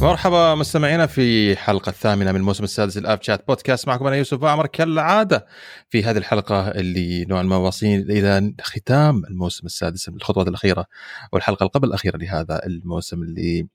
[0.00, 3.88] مرحبا مستمعينا في حلقة الثامنة من الموسم السادس الاب شات بودكاست.
[3.88, 5.46] معكم أنا يوسف عمر كالعادة
[5.88, 10.86] في هذه الحلقة اللي نوعا ما واصلين إلى ختام الموسم السادس الخطوات الأخيرة
[11.32, 13.66] والحلقة قبل الأخيرة لهذا الموسم اللي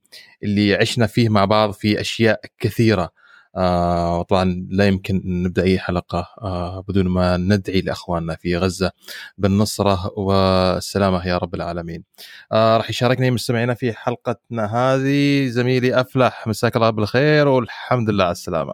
[0.44, 3.09] اللي عشنا فيه مع بعض في أشياء كثيرة.
[3.55, 8.91] آه طبعا لا يمكن نبدأ أي حلقة آه بدون ما ندعي لأخواننا في غزة
[9.38, 12.03] بالنصرة والسلامة يا رب العالمين.
[12.52, 18.31] آه راح يشاركني مستمعينا في حلقتنا هذه زميلي أفلح مساك الله بالخير والحمد لله على
[18.31, 18.73] السلامة.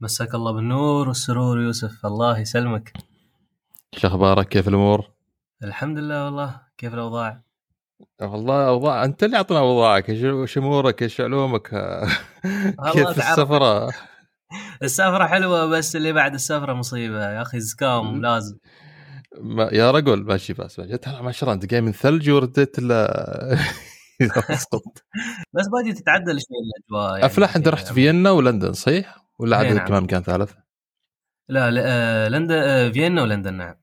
[0.00, 2.92] مساك الله بالنور والسرور يوسف الله يسلمك.
[3.92, 5.10] شو أخبارك كيف الأمور؟
[5.64, 7.45] الحمد لله والله كيف الأوضاع؟
[8.22, 11.68] والله أوضاع أنت اللي اعطنا أوضاعك إيش امورك إيش علومك؟
[12.92, 13.92] كيف السفرة؟
[14.82, 18.58] السفرة حلوة بس اللي بعد السفرة مصيبة يا أخي زكام لازم.
[19.40, 20.98] ما يا رجل ماشي بس ماشي.
[21.22, 23.56] ما شاء الله أنت جاي من ثلج ورديت لا
[25.54, 29.86] بس باقي تتعدل شوي الأجواء يعني أفلح أنت رحت فيينا ولندن صحيح؟ ولا عدد نعم.
[29.86, 30.52] كمان مكان ثالث؟
[31.48, 33.74] لا, لا آه، لندن آه، فيينا ولندن نعم.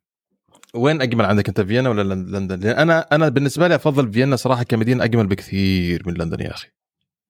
[0.76, 4.64] وين أجمل عندك أنت فيينا ولا لندن؟ لأن أنا أنا بالنسبة لي أفضل فيينا صراحة
[4.64, 6.68] كمدينة أجمل بكثير من لندن يا أخي.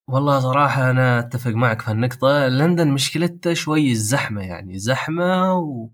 [0.08, 5.90] والله صراحة أنا أتفق معك في هالنقطة، لندن مشكلتها شوي الزحمة يعني زحمة و...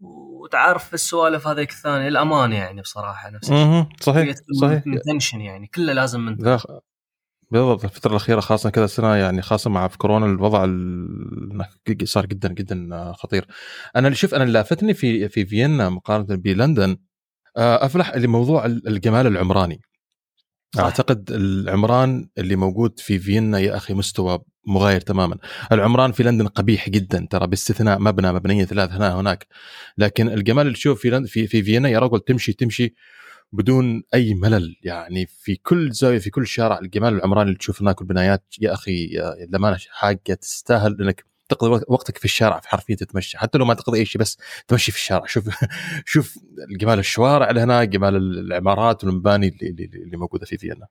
[0.00, 3.86] وتعرف السوالف هذيك الثانية الأمان يعني بصراحة نفس الشيء.
[4.00, 4.84] صحيح صحيح.
[5.06, 6.58] تنشن يعني كله لازم من
[7.52, 10.66] بالضبط الفترة الأخيرة خاصة كذا سنة يعني خاصة مع في كورونا الوضع
[12.04, 13.46] صار جدا جدا خطير.
[13.96, 16.96] أنا اللي شوف أنا اللي لافتني في في فيينا مقارنة بلندن
[17.56, 19.80] آه، أفلح اللي موضوع الجمال العمراني.
[20.76, 20.82] صح.
[20.82, 25.36] أعتقد العمران اللي موجود في فيينا يا أخي مستوى مغاير تماما
[25.72, 29.46] العمران في لندن قبيح جدا ترى باستثناء مبنى مبنية ثلاث هنا هناك
[29.98, 32.94] لكن الجمال اللي تشوف في في في فيينا يا رجل تمشي تمشي
[33.52, 34.76] بدون أي ملل.
[34.82, 39.06] يعني في كل زاوية في كل شارع الجمال العمراني اللي تشوف هناك البنايات يا أخي
[39.48, 43.38] للامانه حاجة تستاهل إنك تقضي وقتك في الشارع في حرفيا تتمشى.
[43.38, 44.38] حتى لو ما تقضي أي شيء بس
[44.68, 45.26] تمشي في الشارع.
[45.26, 45.48] شوف
[46.12, 46.38] شوف
[46.80, 50.86] جمال الشوارع اللي هناك جمال العمارات والمباني اللي, اللي موجودة في فيينا.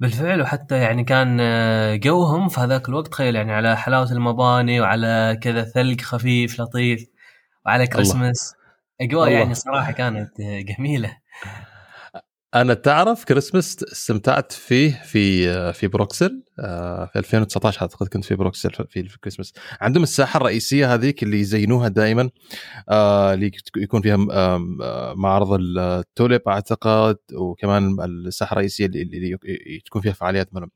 [0.00, 0.40] بالفعل.
[0.40, 1.40] وحتى يعني كان
[2.00, 7.06] جوهم في هذاك الوقت تخيل يعني على حلاوة المباني وعلى كذا ثلج خفيف لطيف
[7.66, 8.54] وعلى كريسماس.
[9.00, 11.16] أجواء يعني صراحة كانت جميلة.
[12.54, 18.70] أنا تعرف كريسمس استمتعت فيه في في بروكسل آه، في 2019 أعتقد كنت في بروكسل
[18.70, 22.30] في الكريسماس عندهم الساحة الرئيسية هذيك اللي يزينوها دائما
[22.88, 24.16] آه، اللي يكون فيها
[25.14, 29.38] معرض التوليب أعتقد وكمان الساحة الرئيسية اللي
[29.86, 30.70] تكون فيها فعاليات منهم.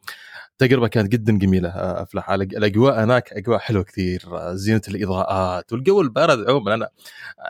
[0.59, 2.31] تجربة كانت جدا جميلة آه، أفلح.
[2.31, 4.22] الأجواء هناك أجواء حلوة كثير
[4.54, 6.75] زينة الإضاءات والجو البارد عموما.
[6.75, 6.88] أنا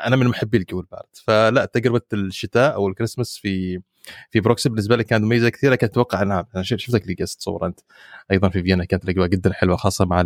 [0.07, 1.09] أنا من محبي الجو البارد.
[1.13, 3.81] فلا تجربة الشتاء أو الكريسماس في
[4.31, 7.67] في بروكسل بالنسبة لي كانت مميزة كثير لكن أتوقع نعم أنا شفتك اللي قصت تصور
[7.67, 7.81] أنت.
[8.31, 10.23] أيضا في فيينا كانت الاجواء جدا حلوة خاصة مع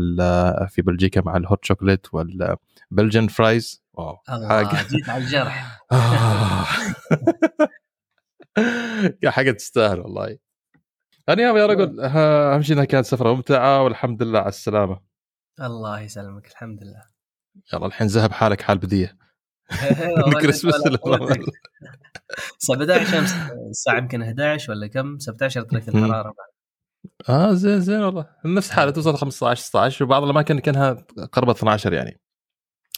[0.68, 4.88] في بلجيكا مع ال hot chocolate وال Belgian fries واو حاجة.
[4.88, 5.80] جيت على الجرح.
[9.26, 10.38] حاجة تستاهل والله.
[11.28, 15.00] أنا يا رجل أهم شيء إنها كانت سفرة ممتعة والحمد لله على السلامة.
[15.60, 17.02] الله يسلمك الحمد لله.
[17.72, 19.19] يلا الحين ذهب حالك حال بديه
[20.26, 20.74] الكريسماس
[22.58, 23.34] 17 امس
[23.70, 26.34] الساعة يمكن 11 ولا كم؟ 17 درجه الحرارة
[27.28, 28.26] آه زين زين والله.
[28.44, 30.92] نفس حالة توصل 15 16 وبعض الأماكن كانها
[31.32, 32.20] قربت 12 يعني.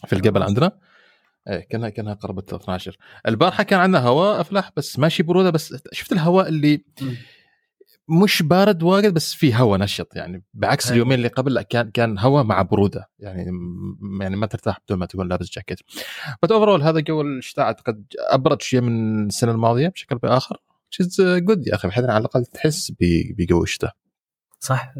[0.07, 0.73] في الجبل عندنا.
[1.49, 2.97] إيه كانها كانها قربت 12
[3.29, 6.85] البارحة كان عندنا هواء افلح بس ماشي برودة بس شفت الهواء اللي
[8.09, 10.45] مش بارد واجد بس في هواء نشط يعني.
[10.55, 10.93] بعكس هي.
[10.93, 13.09] اليومين اللي قبل لا كان كان هواء مع برودة.
[13.19, 13.45] يعني
[14.21, 15.79] يعني ما ترتاح بدون ما تكون لابس جاكيت.
[16.43, 20.57] بس overall هذا جو الشتاء أعتقد أبرد شيء من السنة الماضية بشكل بآخر
[20.91, 22.93] تشيز جود يا أخي بحيث على الأقل تحس
[23.39, 23.93] بجو الشتاء.
[24.61, 24.95] صح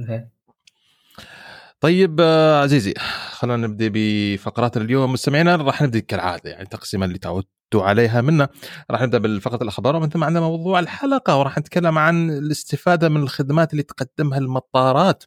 [1.81, 2.95] طيب آه، عزيزي
[3.31, 5.13] خلينا نبدأ بفقراتنا اليوم.
[5.13, 7.49] مستمعينا راح نبدأ كالعادة يعني تقسيما اللي تعودت
[7.81, 8.49] عليها منا.
[8.91, 13.73] راح نبدأ بالفقرة الأخبار ومن ثم عندنا موضوع الحلقة وراح نتكلم عن الاستفادة من الخدمات
[13.73, 15.25] اللي تقدمها المطارات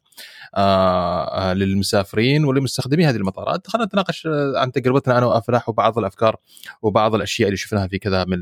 [0.54, 3.66] آه, آه، للمسافرين ولمستخدمي هذه المطارات.
[3.66, 6.36] خلينا نتناقش عن تجربتنا أنا وافلاح وبعض الأفكار
[6.82, 8.38] وبعض الأشياء اللي شفناها في كذا من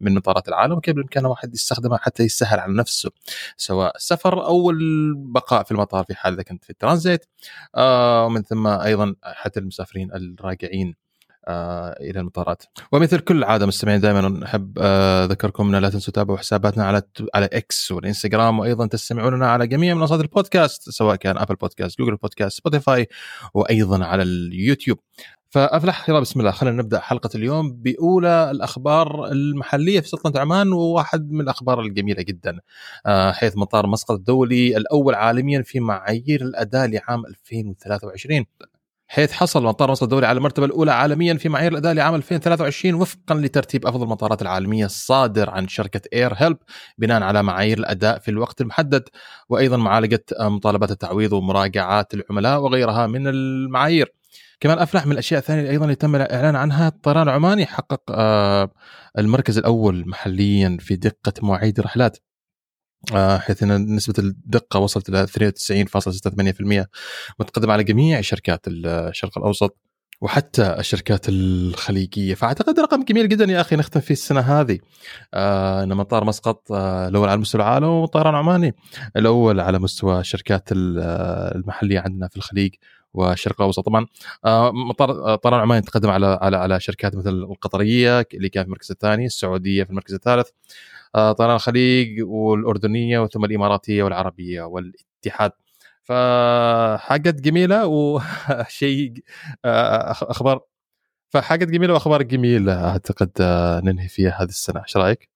[0.00, 3.10] من مطارات العالم وكيف بالإمكان الواحد يستخدمها حتى يسهل على نفسه
[3.56, 7.26] سواء السفر أو البقاء في المطار في حال إذا كنت في الترانزيت.
[7.74, 10.88] آه ومن ثم أيضا حتى المسافرين الراجعين.
[10.88, 11.05] آه
[11.48, 12.62] إلى المطارات.
[12.92, 17.02] ومثل كل عادة مستمعين دائما احب آه اذكركم ان لا تنسوا تتابعوا حساباتنا على
[17.34, 22.58] على إكس والإنستغرام وأيضا تستمعوننا على جميع منصات البودكاست سواء كان Apple Podcast Google Podcast
[22.58, 23.08] Spotify
[23.54, 24.98] وأيضا على اليوتيوب.
[25.50, 31.30] فأفلح يلا بسم الله خلينا نبدأ حلقة اليوم بأولى الأخبار المحلية في سلطنة عمان وواحد
[31.30, 32.60] من الأخبار الجميلة جدا
[33.06, 38.46] آه، حيث مطار مسقط الدولي الأول عالميا في معايير الأداء لعام 2023
[39.08, 43.34] حيث حصل مطار مسقط الدولي على المرتبة الأولى عالميا في معايير الأداء لعام 2023 وفقا
[43.34, 46.56] لترتيب أفضل المطارات العالمية الصادر عن شركة اير هيلب
[46.98, 49.08] بناء على معايير الأداء في الوقت المحدد
[49.48, 54.12] وأيضا معالجة مطالبات التعويض ومراجعات العملاء وغيرها من المعايير.
[54.60, 58.70] كمان افلح من الأشياء الثانية أيضا اللي تم الإعلان عنها الطيران العماني حقق آه،
[59.18, 62.18] المركز الأول محليا في دقة مواعيد الرحلات
[63.14, 66.86] حيث إن نسبة الدقة وصلت إلى 93.68%
[67.40, 69.76] متقدمة على جميع شركات الشرق الأوسط
[70.20, 72.34] وحتى الشركات الخليجية.
[72.34, 74.78] فأعتقد رقم جميل جدا يا أخي نختم فيه السنة هذه.
[75.34, 78.74] آه ان مطار مسقط آه الأول على مستوى العالم وطيران عماني
[79.16, 82.74] الأول على مستوى الشركات المحلية عندنا في الخليج.
[83.18, 83.86] والشرق الأوسط.
[83.86, 84.06] طبعا
[84.44, 88.66] آه، مطار آه، طيران عمان تقدم على على على شركات مثل القطرية اللي كان في
[88.66, 90.48] المركز الثاني السعودية في المركز الثالث
[91.14, 95.52] آه، طيران الخليج والأردنية وثم الإماراتية والعربية والاتحاد.
[96.02, 99.12] فحاجات جميلة وشيء
[99.64, 100.60] أخبار.
[101.30, 103.30] فحاجات جميلة وأخبار جميلة أعتقد
[103.84, 104.82] ننهي فيها هذه السنة.
[104.82, 105.35] إيش رأيك؟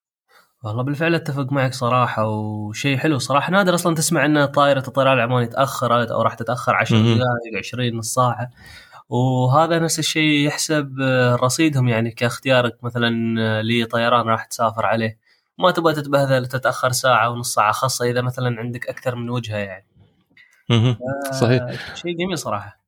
[0.65, 5.47] والله بالفعل أتفق معك صراحة وشيء حلو صراحة نادر أصلا تسمع إن طائرة الطيران العماني
[5.47, 8.51] تأخرت أو راح تتأخر 10 دقائق 20 نص ساعة.
[9.09, 11.01] وهذا نفس الشيء يحسب
[11.43, 12.85] رصيدهم يعني كاختيارك.
[12.85, 13.11] مثلا
[13.63, 15.19] لطيران راح تسافر عليه
[15.59, 19.87] ما تبغى تتبهذل تتأخر ساعة ونص ساعة خاصة إذا مثلا عندك أكثر من وجهة يعني.
[21.41, 21.63] صحيح.
[21.95, 22.80] شيء جميل صراحة.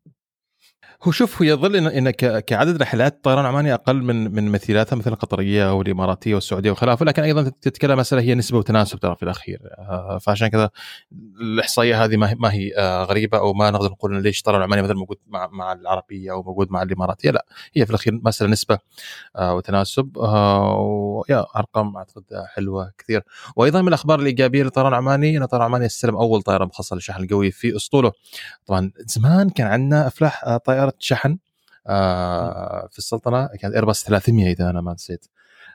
[1.04, 2.10] هو شوف هو يظل ان, إن
[2.40, 7.43] كعدد رحلات طيران عماني أقل من من مثيلاتها مثل القطرية والإماراتية والسعودية وخلافه لكن أيضا
[7.43, 9.60] تتكلم مسألة هي نسبة وتناسب ترى في الأخير.
[9.78, 10.70] آه، فعشان كذا
[11.40, 15.16] الإحصائية هذه ما هي آه، غريبة أو ما نقدر نقول ليش طيران عماني مثلا موجود
[15.26, 17.31] مع مع العربية أو موجود مع الإماراتية.
[17.31, 18.78] لا هي في الأخير مسألة نسبة
[19.37, 20.16] آه، وتناسب.
[20.16, 22.25] ويا أرقام أعتقد
[22.55, 23.22] حلوة كثير.
[23.56, 27.50] وأيضا من الأخبار الإيجابية للطيران العماني إن الطيران العماني استلم أول طائره مخصصة للشحن القوي
[27.50, 28.12] في أسطوله.
[28.66, 30.44] طبعا زمان كان عندنا أفلاح
[30.92, 31.38] طائره شحن
[31.86, 35.26] آه في السلطنة كانت ايرباص 300 إذا أنا ما نسيت.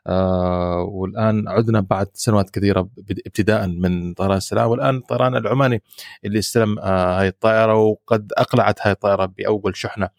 [0.07, 2.89] آه والآن عدنا بعد سنوات كثيرة
[3.25, 5.83] ابتداء من طيران السلام والآن الطيران العماني
[6.25, 10.09] اللي استلم آه هاي الطائرة وقد أقلعت هاي الطائرة بأول شحنة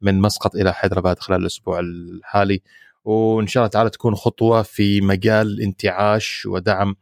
[0.00, 2.62] من مسقط إلى حيدرباد خلال الأسبوع الحالي.
[3.04, 6.96] وإن شاء الله تعالى تكون خطوة في مجال انتعاش ودعم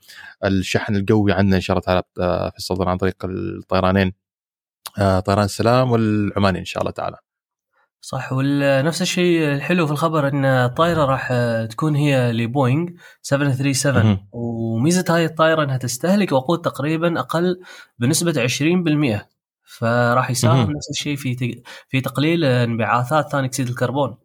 [0.44, 2.02] الشحن القوي عندنا إن شاء الله تعالى
[2.52, 4.12] في السلطنة عن طريق الطيرانين
[4.99, 7.17] طيران السلام والعماني إن شاء الله تعالى.
[8.01, 8.33] صح.
[8.33, 11.33] ونفس الشيء الحلو في الخبر إن الطائره راح
[11.71, 12.89] تكون هي لبوينغ
[13.23, 17.61] 737 وميزة هاي الطائره إنها تستهلك وقود تقريبا أقل
[17.99, 19.27] بنسبة 20%
[19.65, 24.17] فراح يساهم نفس الشيء في في تقليل انبعاثات ثاني أكسيد الكربون.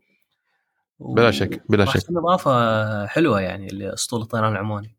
[0.99, 2.01] بلا شك بلا شك.
[2.09, 4.95] إضافة حلوة يعني لأسطول الطيران العماني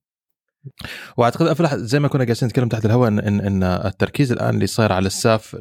[1.17, 4.93] وأعتقد أفلح زي ما كنا جالسين نتكلم تحت الهواء ان ان, التركيز الآن اللي صاير
[4.93, 5.57] على ال SAF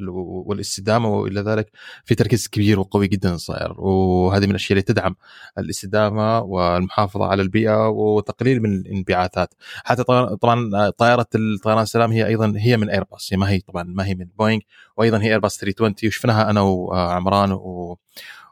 [0.45, 1.71] والاستدامة وإلى ذلك
[2.05, 3.81] في تركيز كبير وقوي جدا صاير.
[3.81, 5.15] وهذه من الأشياء اللي تدعم
[5.57, 9.53] الاستدامة والمحافظة على البيئة وتقليل من الانبعاثات.
[9.83, 14.05] حتى طبعا طائرة الطيران السلام هي أيضا هي من ايرباص هي ما هي طبعا ما
[14.05, 14.61] هي من بوينغ
[14.97, 17.97] وأيضا هي ايرباص 320 وشفناها أنا وعمران و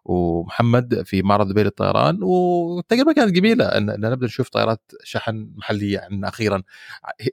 [0.10, 6.30] ومحمد في معرض دبي للطيران والتجربه كانت جميله ان, نبدأ نشوف طائرات شحن محلية عندنا
[6.30, 6.64] أخيرا.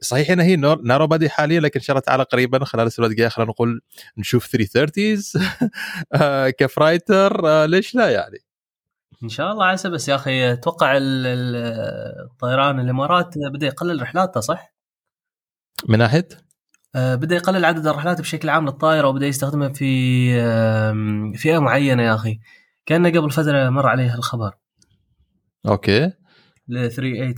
[0.00, 3.28] صحيح انها هي نارو بادي حاليا لكن ان شاء الله تعالى قريبا خلال السنوات الجاية.
[3.28, 3.80] خلينا نقول
[4.18, 5.40] نشوف 330
[6.12, 8.38] آه، كفرايتر آه، ليش لا يعني؟
[9.22, 14.74] إن شاء الله عسى بس يا أخي أتوقع الطيران الإمارات بدأ يقلل رحلاته صح؟
[15.88, 16.28] من ناحية؟
[16.94, 20.32] آه، بدأ يقلل عدد الرحلات بشكل عام للطائرة وبدأ يستخدمها في
[21.34, 22.40] فئة معينة يا أخي.
[22.86, 24.52] كأن قبل فتره مر عليها الخبر.
[25.66, 26.12] okay.
[26.68, 27.34] ل 380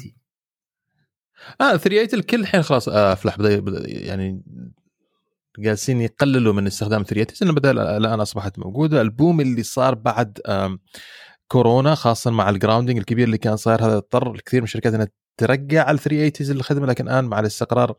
[1.61, 4.43] آه 380 الكل الحين خلاص آه، أفلح بدا يعني
[5.59, 9.01] جالسين يقللوا من استخدام 380 لأن بدأ الآن أصبحت موجودة.
[9.01, 10.39] البوم اللي صار بعد
[11.49, 15.09] كورونا خاصة مع ال grounding الكبير اللي كان صاير هذا اضطر الكثير من الشركات إنها
[15.39, 17.95] ترجع ال 380 للخدمه لكن الآن مع الاستقرار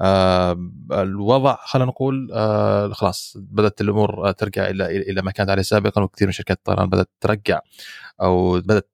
[0.00, 6.02] آه الوضع خلينا نقول آه خلاص بدأت الأمور ترجع إلى إلى ما كانت عليه سابقا
[6.02, 7.60] وكثير من شركات الطيران بدأت ترجع
[8.22, 8.90] أو بدأت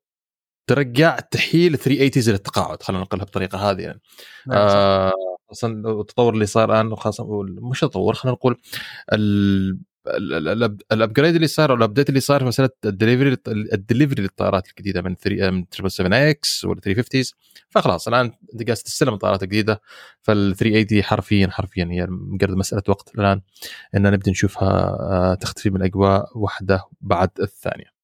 [0.67, 4.01] ترجع تحيل 380 للتقاعد خلينا نقولها بالطريقة هذه يعني.
[4.47, 5.13] نعم، آه
[5.49, 8.61] خاصه التطور اللي صار الآن وخاصه مش تطور خلينا نقول
[10.93, 14.69] ال upgrade اللي صار ال update اللي صار في مسألة ال delivery ال delivery للطائرات
[14.69, 17.23] الجديدة من 3 من 777 X ولا 350
[17.71, 19.81] فخلاص الآن أنت قاعد تستلم الطائرات الجديده
[20.23, 23.41] فال 380 حرفيا حرفيا هي مجرد مسألة وقت الآن
[23.95, 27.98] ان نبدأ نشوفها آه، تختفي من الاجواء واحدة بعد الثانية.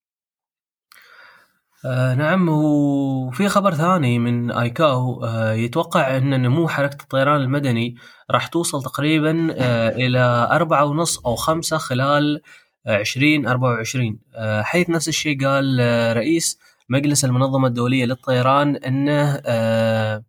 [1.85, 7.97] آه نعم وفي خبر ثاني من آيكاو آه يتوقع أن نمو حركة الطيران المدني
[8.31, 12.41] راح توصل تقريبا آه إلى أربعة ونص أو خمسة خلال
[12.87, 20.25] 2024 آه حيث نفس الشيء قال آه رئيس مجلس المنظمة الدولية للطيران أنه آه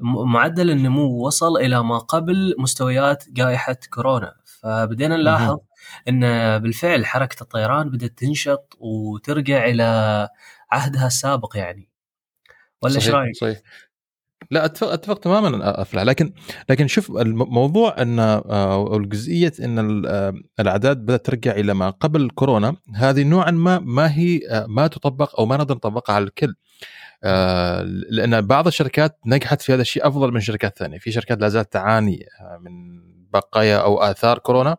[0.00, 4.34] معدل النمو وصل إلى ما قبل مستويات جائحة كورونا.
[4.44, 5.58] فبدينا نلاحظ
[6.08, 6.20] أن
[6.58, 10.28] بالفعل حركة الطيران بدأت تنشط وترجع إلى
[10.72, 11.88] عهدها السابق يعني.
[12.82, 13.60] ولا إيش رأيك؟ صحيح.
[14.50, 16.02] لا أتفق أتفق تماما أفلح.
[16.02, 16.32] لكن
[16.68, 19.78] لكن شوف الموضوع إن أو الجزئية إن
[20.60, 25.46] الأعداد بدأت ترجع إلى ما قبل كورونا هذه نوعا ما ما هي ما تطبق أو
[25.46, 26.54] ما نقدر نطبقها على الكل.
[28.10, 30.98] لأن بعض الشركات نجحت في هذا الشيء أفضل من شركات ثانية.
[30.98, 32.26] في شركات لا زالت تعاني
[32.60, 33.00] من
[33.30, 34.76] بقايا أو آثار كورونا.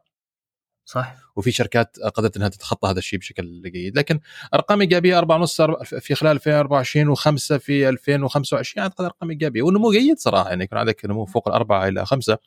[0.86, 1.16] صح.
[1.36, 3.98] وفي شركات قدرت إنها تتخطى هذا الشيء بشكل جيد.
[3.98, 4.20] لكن
[4.54, 9.62] أرقام إيجابية 4.5 في خلال 2024 و5 في 2025 أعتقد أرقام إيجابية.
[9.62, 12.38] والنمو جيد صراحة يعني يكون عندك نمو فوق الأربعة إلى خمسة.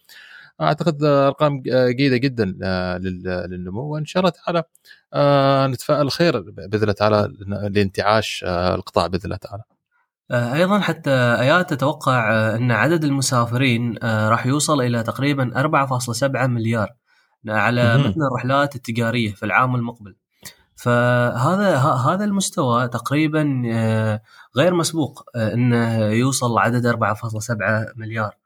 [0.61, 2.45] أعتقد أرقام جيدة جدا
[3.49, 3.83] للنمو.
[3.83, 4.65] وإن شاء الله تعالى
[5.73, 7.33] نتفائل خير بإذن الله تعالى
[7.71, 9.63] لانتعاش القطاع بإذن الله تعالى.
[10.31, 16.89] أيضا حتى أيات تتوقع أن عدد المسافرين راح يوصل إلى تقريبا 4.7 مليار.
[17.49, 20.17] على متن الرحلات التجارية في العام المقبل.
[20.77, 23.43] فهذا هذا المستوى تقريبا
[24.57, 28.37] غير مسبوق إنه يوصل عدد 4.7 مليار.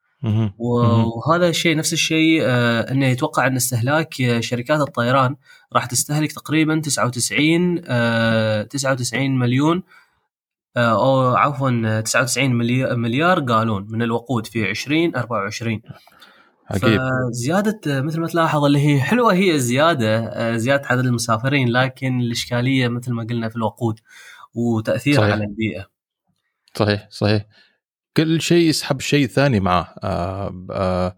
[0.58, 2.42] وهذا الشيء نفس الشيء
[2.90, 5.36] إنه يتوقع إن استهلاك شركات الطيران
[5.72, 7.80] راح تستهلك تقريبا 99
[8.68, 9.82] 99 مليون
[10.76, 12.54] أو عفوا 99
[12.98, 15.82] مليار قالون من الوقود في 2024
[16.70, 17.00] أكيد.
[17.30, 23.12] فزيادة مثل ما تلاحظ اللي هي حلوة هي الزيادة زيادة عدد المسافرين لكن الإشكالية مثل
[23.12, 24.00] ما قلنا في الوقود
[24.54, 25.86] وتأثيرها على البيئة.
[26.74, 27.46] صحيح صحيح.
[28.16, 29.94] كل شيء يسحب شيء ثاني معه.
[30.02, 31.16] آه آه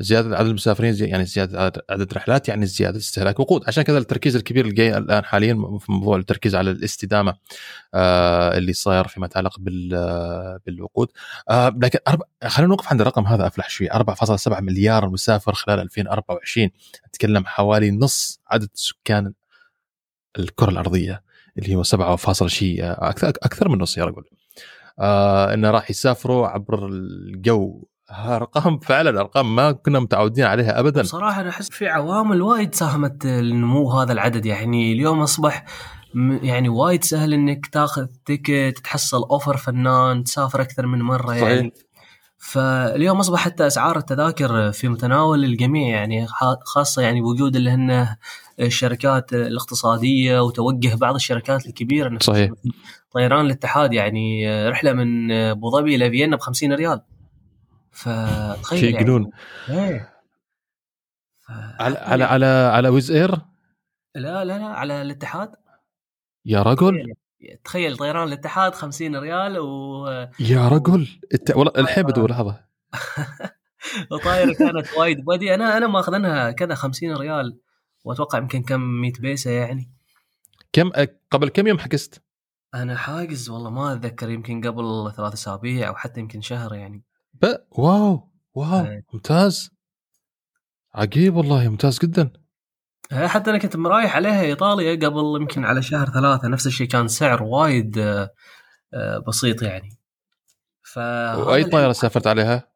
[0.00, 3.62] زيادة عدد المسافرين زي يعني زيادة عدد الرحلات يعني زيادة استهلاك وقود.
[3.68, 7.36] عشان كذا التركيز الكبير اللي جاي الآن حاليا في موضوع التركيز على الاستدامة
[7.94, 9.56] آه اللي صاير فيما يتعلق
[10.66, 11.08] بالوقود.
[11.50, 11.98] آه لكن
[12.46, 13.88] خلينا نوقف عند الرقم هذا أفلح شوي.
[13.90, 16.70] 4.7 مليار مسافر خلال 2024
[17.08, 19.32] نتكلم حوالي نص عدد سكان
[20.38, 21.22] الكرة الأرضية
[21.58, 24.24] اللي هو 7 فاصل شيء أكثر أكثر من نص يا رجل.
[24.98, 31.02] آه إنه راح يسافروا عبر الجو ارقام فعلا أرقام ما كنا متعودين عليها ابدا.
[31.02, 34.46] صراحة أنا أحس في عوامل وايد ساهمت لنمو هذا العدد.
[34.46, 35.64] يعني اليوم أصبح
[36.42, 41.42] يعني وايد سهل إنك تاخذ تيكت تحصل أوفر فنان تسافر أكثر من مرة صحيح.
[41.42, 41.72] يعني
[42.38, 45.96] فاليوم أصبح حتى أسعار التذاكر في متناول الجميع.
[45.96, 46.26] يعني
[46.64, 48.16] خاصة يعني بوجود اللي هن
[48.60, 52.18] الشركات الاقتصادية وتوجه بعض الشركات الكبيرة.
[52.20, 52.50] صحيح.
[53.12, 57.00] طيران الاتحاد يعني رحلة من أبو ظبي إلى فيينا ب 50 ريال.
[57.96, 59.30] فتخيل شيء جنون
[59.68, 59.90] يعني.
[59.90, 60.16] إيه.
[61.80, 63.30] على على على على ويز إير؟
[64.14, 65.54] لا لا لا على الاتحاد.
[66.44, 67.14] يا رجل.
[67.64, 70.06] تخيل طيران الاتحاد 50 ريال و
[70.40, 71.08] يا رجل.
[71.34, 71.56] الت...
[71.56, 72.64] والله الحين بدور لحظة.
[74.10, 75.24] وطايرة كانت وايد.
[75.24, 77.58] بادي أنا أنا ماخذنها كذا 50 ريال
[78.04, 79.90] وأتوقع يمكن كم 100 بيسة يعني.
[80.72, 80.90] كم
[81.30, 82.22] قبل كم يوم حجزت؟
[82.74, 87.04] أنا حاجز والله ما أتذكر يمكن قبل ثلاث أسابيع أو حتى يمكن شهر يعني.
[87.42, 87.46] ب...
[87.70, 89.04] wow wow أي.
[89.12, 89.70] ممتاز.
[90.94, 92.30] عجيب والله ممتاز جدا.
[93.12, 97.42] حتى أنا كنت مرايح عليها إيطاليا قبل يمكن على شهر ثلاثة نفس الشيء كان سعر
[97.42, 98.18] وايد
[99.28, 99.88] بسيط يعني.
[100.82, 102.68] ف وأي طائره سافرت عليها؟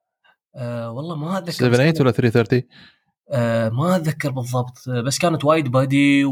[0.57, 2.63] أه والله ما أتذكر 78 ولا 330
[3.31, 6.25] أه ما أتذكر بالضبط بس كانت وايد بادي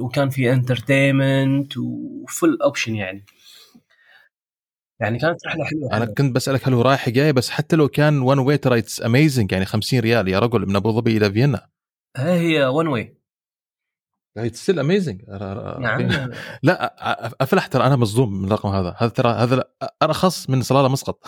[0.00, 3.24] وكان في entertainment و full option يعني.
[5.00, 8.22] يعني كانت رحلة حلوة أنا كنت بسألك هل هو رايح جاي بس حتى لو كان
[8.22, 11.66] one way ترى it's amazing يعني 50 ريال يا رجل من أبو ظبي إلى فيينا.
[12.16, 13.20] هي one way
[14.36, 15.22] it's still amazing
[15.78, 16.30] نعم.
[16.62, 16.94] لا
[17.42, 18.94] أفلح ترى أنا مصدوم من الرقم هذا.
[18.98, 19.64] هذا ترى هذا
[20.02, 21.24] أرخص من صلالة مسقط.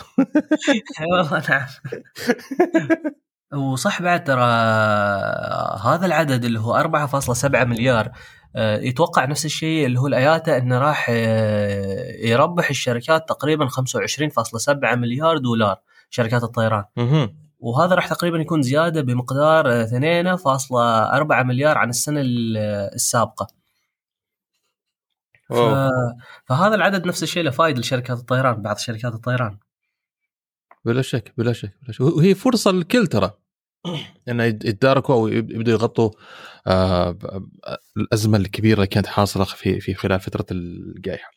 [1.11, 1.67] والله نعم.
[3.71, 4.43] وصح بعد ترى
[5.83, 8.11] هذا العدد اللي هو 4.7 مليار.
[8.55, 11.09] يتوقع نفس الشيء اللي هو الآياتا إنه راح
[12.19, 15.79] يربح الشركات تقريبا 25.7 مليار دولار
[16.09, 16.85] شركات الطيران.
[17.59, 23.47] وهذا راح تقريبا يكون زيادة بمقدار 2.4 مليار عن السنة السابقة.
[25.49, 25.53] ف...
[26.45, 29.57] فهذا العدد نفس الشيء له فائده لشركات الطيران بعض شركات الطيران.
[30.85, 32.01] بلا شك بلا شك بلا شك.
[32.01, 33.31] وهي فرصة للكل ترى.
[34.29, 36.11] إنه يتداركوا أو يبدوا يغطوا
[36.67, 37.17] آه
[37.97, 41.31] الأزمة الكبيرة اللي كانت حاصلة في في خلال فترة الجائحة.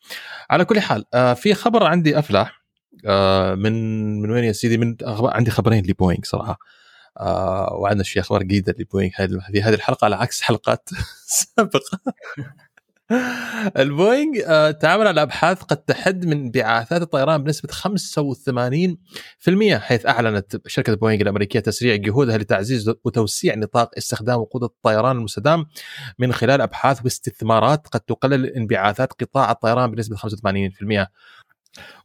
[0.50, 2.62] على كل حال آه في خبر عندي أفلح
[3.06, 3.72] آه من
[4.22, 6.58] من وين يا سيدي؟ من عندي خبرين لبوينغ صراحة.
[7.72, 9.10] وعندنا شيء أخبار جديدة لبوينغ.
[9.52, 10.88] في هذه الحلقة على عكس حلقات
[11.56, 12.00] سابقة.
[13.76, 20.94] البوينغ آه تعامل على أبحاث قد تحد من انبعاثات الطيران بنسبة 85% حيث أعلنت شركة
[20.94, 25.66] بوينغ الأمريكية تسريع جهودها لتعزيز وتوسيع نطاق استخدام وقود الطيران المستدام
[26.18, 31.06] من خلال أبحاث واستثمارات قد تقلل انبعاثات قطاع الطيران بنسبة 85%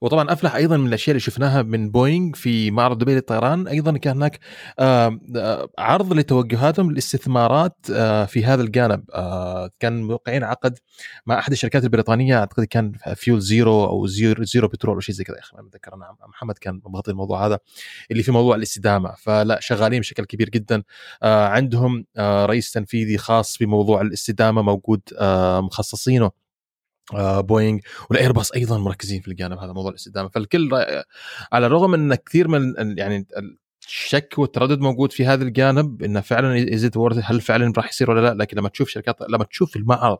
[0.01, 3.67] وطبعا أفلح أيضا من الأشياء اللي شفناها من بوينغ في معرض دبي للطيران.
[3.67, 4.39] أيضا كان هناك
[5.79, 7.77] عرض لتوجهاتهم للاستثمارات
[8.27, 9.03] في هذا الجانب.
[9.79, 10.77] كان موقعين عقد
[11.25, 15.23] مع أحد الشركات البريطانية أعتقد كان fuel zero أو zero, zero petrol أو شيء زي
[15.23, 17.59] كذا يا أخي ما اتذكر أنا محمد كان مغطي الموضوع هذا
[18.11, 19.15] اللي في موضوع الاستدامة.
[19.17, 20.83] فلا شغالين بشكل كبير جدا.
[21.23, 25.01] عندهم رئيس تنفيذي خاص بموضوع الاستدامة موجود
[25.61, 26.25] مخصصينه.
[26.25, 26.40] آه،
[27.41, 30.69] بوينغ والايرباص أيضا مركزين في الجانب هذا موضوع الاستدامه فالكل
[31.51, 33.27] على الرغم إن كثير من يعني
[33.87, 38.33] الشك والتردد موجود في هذا الجانب إنه فعلا ازيد هل فعلا راح يصير ولا لا
[38.33, 40.17] لكن لما تشوف شركات لما تشوف المعرض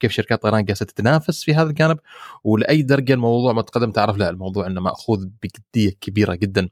[0.00, 1.98] كيف شركات طيران جالسة تتنافس في هذا الجانب
[2.44, 6.68] ولأي درجة الموضوع متقدم تعرف لا الموضوع إنه مأخوذ بجدية كبيرة جدا.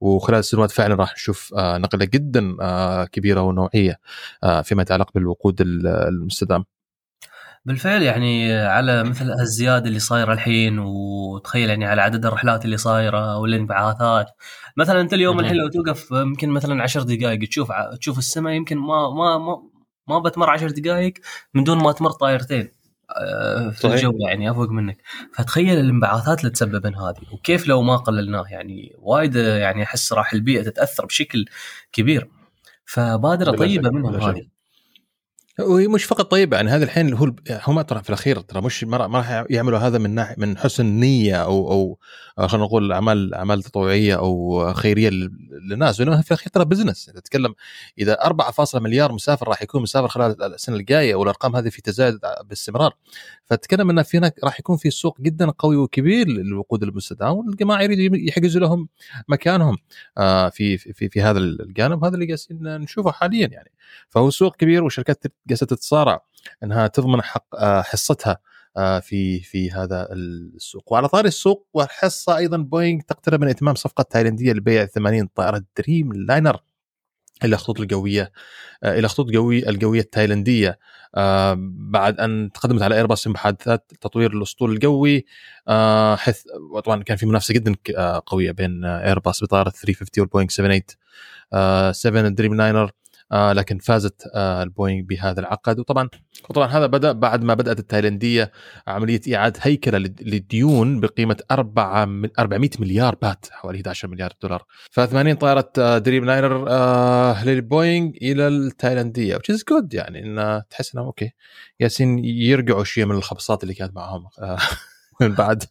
[0.00, 4.00] وخلال السنوات فعلا راح نشوف آه، نقلة جدا آه، كبيرة ونوعية
[4.64, 6.64] فيما يتعلق بالوقود المستدام.
[7.64, 13.38] بالفعل يعني على مثل الزيادة اللي صايرة الحين وتخيل يعني على عدد الرحلات اللي صايرة
[13.38, 14.26] والانبعاثات.
[14.76, 19.10] مثلا أنت اليوم الحين لو توقف يمكن مثلا 10 دقائق تشوف تشوف السماء يمكن ما
[19.10, 19.62] ما ما
[20.08, 21.14] ما بتمر 10 دقائق
[21.54, 22.68] من دون ما تمر طائرتين
[23.16, 25.02] آه، في الجو يعني أفوق منك.
[25.34, 30.62] فتخيل الانبعاثات اللي تسببن هذه وكيف لو ما قللناه؟ يعني وايد يعني أحس راح البيئة
[30.62, 31.44] تتأثر بشكل
[31.92, 32.28] كبير.
[32.84, 34.59] فبادرة طيبة منهم هذه.
[35.60, 38.96] وهي مش فقط طيبة يعني هذا الحين هو هم ترى في الأخير ترى مش ما
[38.96, 41.98] راح يعملوا هذا من ناحيه من حسن نية أو أو
[42.46, 45.10] خلينا نقول اعمال أعمال تطوعيه أو خيرية
[45.70, 47.54] للناس لأنه في الأخير ترى بزنس تتكلم
[47.98, 52.94] إذا 4 مليار مسافر راح يكون مسافر خلال السنة الجاية والأرقام هذه في تزايد باستمرار.
[53.44, 58.16] فتتكلم انه في هناك راح يكون في سوق جدا قوي وكبير للوقود المستدام والجماعة يريدوا
[58.16, 58.88] يحجزوا لهم
[59.28, 59.76] مكانهم.
[60.18, 63.70] آه، في في في هذا الجانب هذا اللي جالسين نشوفه حاليا يعني.
[64.08, 66.24] فهو سوق كبير وشركات جالسه تتصارع
[66.62, 68.38] إنها تضمن حق آه، حصتها
[68.76, 70.92] آه، في في هذا السوق.
[70.92, 76.12] وعلى طاري السوق والحصة أيضا بوينغ تقترب من إتمام صفقة تايلنديه لبيع 80 طائرة دريم
[76.12, 76.60] لاينر
[77.44, 78.32] إلى خطوط الجويه
[78.82, 80.78] آه، إلى خطوط الجويه الجويه التايلنديه
[81.66, 85.24] بعد أن تقدمت على ايرباص محادثات تطوير الأسطول الجوي
[86.16, 86.42] حيث
[86.84, 87.76] طبعا كان في منافسة جدا
[88.26, 92.90] قوية بين ايرباص بطائرة 350 والبوينغ 78 7 دريم لاينر
[93.32, 95.78] آه لكن فازت آه البوينغ بهذا العقد.
[95.78, 96.08] وطبعا
[96.50, 98.52] وطبعا هذا بدأ بعد ما بدأت التايلندية
[98.86, 102.02] عملية إعادة هيكلة للديون بقيمة 4
[102.38, 104.64] 400 مليار بات حوالي 11 مليار دولار.
[104.90, 110.62] ف 80 طائرة آه دريم لاينر آه للبوينغ إلى التايلندية which is good يعني إن
[110.70, 111.30] تحس انه okay
[111.80, 114.24] جالسين يرجعوا شيء من الخبصات اللي كانت معهم
[115.20, 115.64] من بعد.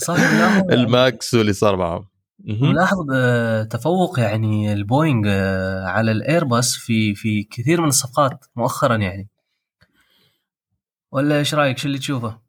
[0.00, 2.13] صحيح الماكس واللي صار معهم.
[2.44, 3.06] ملاحظ
[3.70, 9.28] تفوق يعني البوينغ آه، على الإيرباص في في كثير من الصفقات مؤخرا يعني.
[11.12, 12.44] ولا إيش رأيك؟ شو اللي تشوفه؟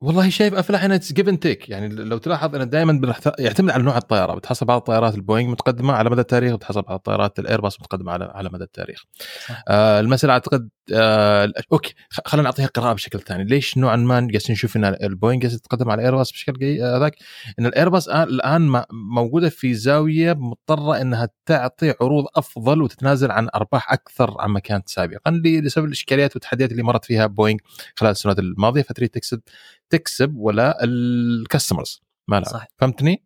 [0.00, 3.96] والله شايف أفلح هنا give and take يعني لو تلاحظ انه دائما يعتمد على نوع
[3.96, 4.34] الطيارة.
[4.34, 8.50] بتحصل بعض الطيارات البوينغ متقدمة على مدى التاريخ بتحصل بعض الطيارات الإيرباص متقدمة على على
[8.52, 9.04] مدى التاريخ.
[9.68, 11.94] آه المسألة أعتقد آه okay
[12.26, 15.98] خلينا نعطيها قراءه بشكل ثاني ليش نوعا ما جالسين نشوف إن البوينغ جالسه تتقدم على
[15.98, 17.16] الايرباص بشكل هذاك
[17.58, 24.34] إن الايرباص الآن موجودة في زاوية مضطرة إنها تعطي عروض أفضل وتتنازل عن أرباح أكثر
[24.40, 27.58] عما كانت سابقا لسبب الإشكاليات والتحديات اللي مرت فيها بوينغ
[27.96, 29.40] خلال السنوات الماضية فتريد تكسب
[29.90, 32.66] تكسب ولا ال customers ما لا صح.
[32.78, 33.22] فهمتني؟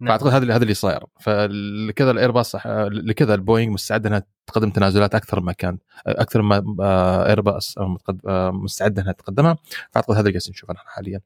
[0.00, 0.08] نعم.
[0.08, 1.04] فأعتقد هذا هذا اللي صاير.
[1.20, 2.56] فلكذا الايرباص
[2.90, 6.64] لكذا البوينغ مستعده إنها تقدم تنازلات أكثر ما كان أكثر ما
[7.28, 7.74] ايرباص
[8.52, 9.56] مستعده إنها تقدمها.
[9.90, 11.20] فأعتقد هذا اللي جالسين نشوفه نحن حاليا.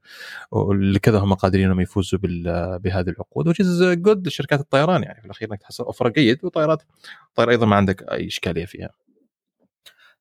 [0.51, 2.19] ولكذا هم قادرين إنهم يفوزوا
[2.79, 5.21] بهذه العقود وتش از جود لشركات الطيران يعني.
[5.21, 6.83] في الأخير إنك تحصل offer جيد وطائرات
[7.35, 8.91] طائره أيضا ما عندك أي إشكالية فيها.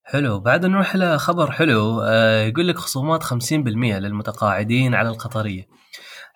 [0.03, 0.39] حلو.
[0.39, 3.33] بعد نروح لخبر حلو آه، يقول لك خصومات 50%
[3.99, 5.67] للمتقاعدين على القطرية.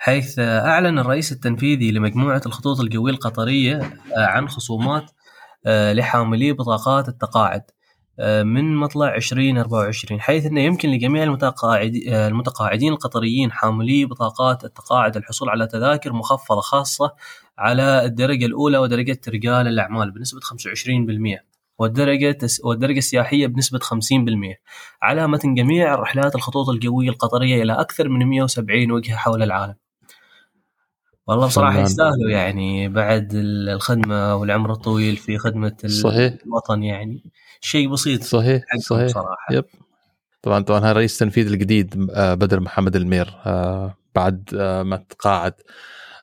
[0.01, 3.77] حيث أعلن الرئيس التنفيذي لمجموعة الخطوط الجوية القطرية
[4.17, 5.11] آه، عن خصومات
[5.65, 7.61] آه، لحاملي بطاقات التقاعد
[8.19, 15.67] آه، من مطلع 2024 حيث أنه يمكن لجميع المتقاعدين القطريين حاملي بطاقات التقاعد الحصول على
[15.67, 17.13] تذاكر مخفضة خاصة
[17.57, 23.91] على الدرجة الأولى ودرجة رجال الأعمال بنسبة 25% والدرجة والدرجة السياحية بنسبة 50%
[25.01, 29.75] على متن جميع رحلات الخطوط الجوية القطرية إلى أكثر من 170 وجهة حول العالم.
[31.29, 36.33] والله بصراحة يستاهلوا يعني بعد الخدمة والعمر الطويل في خدمة صحيح.
[36.45, 37.31] الوطن يعني.
[37.61, 39.07] شيء بسيط صحيح صحيح.
[39.07, 39.47] صراحة.
[39.51, 39.65] يب.
[40.41, 45.53] طبعا طبعا هذا رئيس التنفيذي الجديد آه، بدر محمد المير آه، بعد آه، ما تقاعد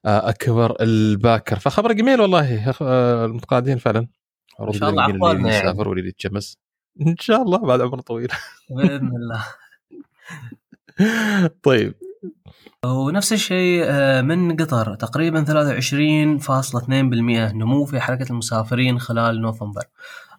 [0.05, 1.59] أكبر الباكر.
[1.59, 2.75] فخبر جميل والله
[3.25, 4.09] المتقاعدين فعلا.
[4.61, 5.49] إن شاء الله اللي يعني.
[5.49, 6.59] يسافر واللي يتشمس
[7.07, 8.29] إن شاء الله بعد عمر طويل.
[8.71, 9.45] بإذن الله.
[11.63, 11.95] طيب.
[12.85, 14.95] ونفس الشيء آه، من قطر.
[14.95, 19.85] تقريبا 23.2% نمو في حركة المسافرين خلال نوفمبر.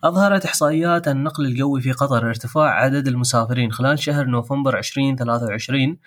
[0.03, 5.97] أظهرت إحصائيات النقل الجوي في قطر ارتفاع عدد المسافرين خلال شهر نوفمبر 2023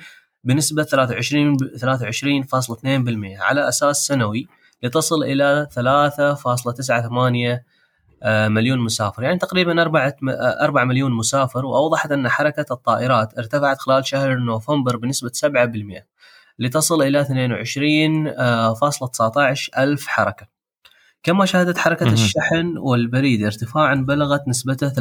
[0.44, 4.48] بنسبة 23 23.2% على أساس سنوي
[4.83, 7.61] لتصل إلى 3.98 آه،
[8.24, 9.22] مليون مسافر.
[9.22, 10.16] يعني تقريبا 4
[10.61, 15.33] 4 مليون مسافر وأوضحت أن حركة الطائرات ارتفعت خلال شهر نوفمبر بنسبة 7%
[16.59, 17.28] لتصل إلى 22.19
[19.78, 20.46] ألف حركة.
[21.22, 24.92] كما شهدت حركة الشحن والبريد ارتفاعا بلغت نسبته 13.2%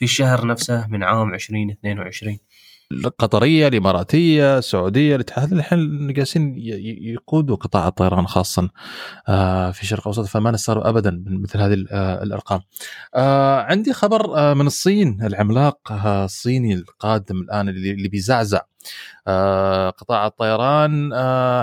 [0.00, 2.38] في الشهر نفسه من عام 2022
[2.92, 6.54] القطرية الإماراتية السعودية الاتحاد الحين جالسين
[7.02, 8.70] يقودوا قطاع الطيران خاصه
[9.28, 12.60] آه، في الشرق الاوسط فما نستغرب ابدا من مثل هذه آه، الأرقام.
[13.14, 18.60] آه، عندي خبر من الصين العملاق الصيني القادم الآن اللي بيزعزع
[19.98, 21.10] قطاع الطيران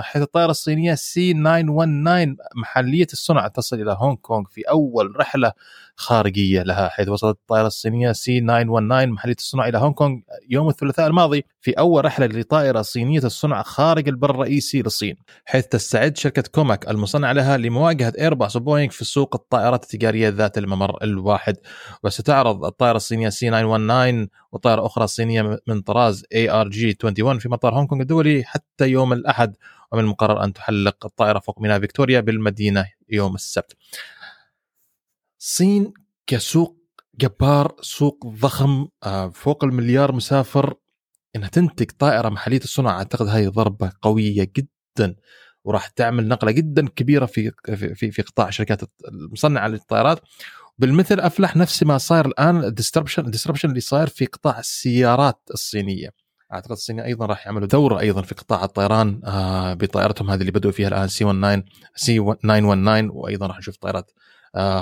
[0.02, 5.52] حيث الطائرة الصينية C919 محلية الصنع تصل إلى هونغ كونغ في أول رحلة
[5.98, 10.18] خارجية لها حيث وصلت الطائرة الصينية C919 محلية الصنع إلى هونغ كونغ
[10.50, 16.16] يوم الثلاثاء الماضي في أول رحلة لطائرة صينية الصنع خارج البر الرئيسي للصين حيث تستعد
[16.16, 21.56] شركة كوماك المصنعة لها لمواجهة ايرباص وبوينغ في سوق الطائرات التجارية ذات الممر الواحد
[22.02, 28.44] وستعرض الطائرة الصينية C919 وطائرة أخرى صينية من طراز ARJ21 في مطار هونغ كونغ الدولي
[28.44, 29.56] حتى يوم الأحد
[29.92, 33.76] ومن المقرر أن تحلق الطائرة فوق ميناء فيكتوريا بالمدينة يوم السبت.
[35.40, 35.92] الصين
[36.26, 36.78] كسوق
[37.20, 40.74] جبار سوق ضخم آه، فوق المليار مسافر.
[41.36, 45.16] إنها تنتج طائرة محلية الصنع أعتقد هذه ضربه قوية جدا
[45.64, 50.20] وراح تعمل نقلة جدا كبيرة في في في قطاع الشركات المصنعة للطائرات.
[50.78, 55.40] بالمثل أفلح نفس ما صاير الآن ال disruption ال disruption اللي صاير في قطاع السيارات
[55.54, 56.10] الصينية.
[56.52, 60.72] أعتقد الصينيين أيضا راح يعملوا دورة أيضا في قطاع الطيران آه بطائرتهم هذه اللي بدأوا
[60.72, 61.62] فيها الآن سي 19
[61.94, 64.10] سي 919 وأيضا راح نشوف طائرات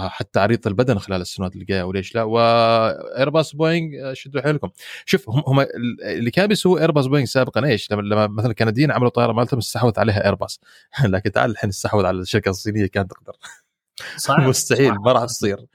[0.08, 4.70] حتى عريض البدن خلال السنوات اللي جاية وليش لا؟ وايرباص بوينغ آه، شدوا حيلكم.
[5.06, 5.66] شوف هم هم
[6.04, 10.00] اللي كان بيسووا ايرباص بوينغ سابقا إيش؟ لما, لما مثلا الكنديين عملوا طائره مالتهم استحوذ
[10.00, 10.60] عليها ايرباص
[11.04, 13.36] لكن تعال الحين استحوذ على الشركة الصينية كانت تقدر.
[14.16, 15.66] صعب مستحيل ما راح تصير.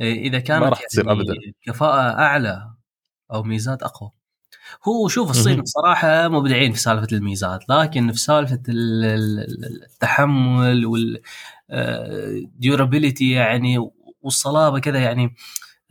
[0.00, 1.34] إيه، إذا كانت ما راح تصير يعني ابدا.
[1.66, 2.70] كفاءة أعلى
[3.32, 4.10] أو ميزات أقوى.
[4.88, 11.20] هو شوف الصين بصراحة مبدعين في سالفة الميزات لكن في سالفة التحمل وال
[12.58, 13.90] ديورابيلتي يعني
[14.22, 15.34] والصلابة كذا يعني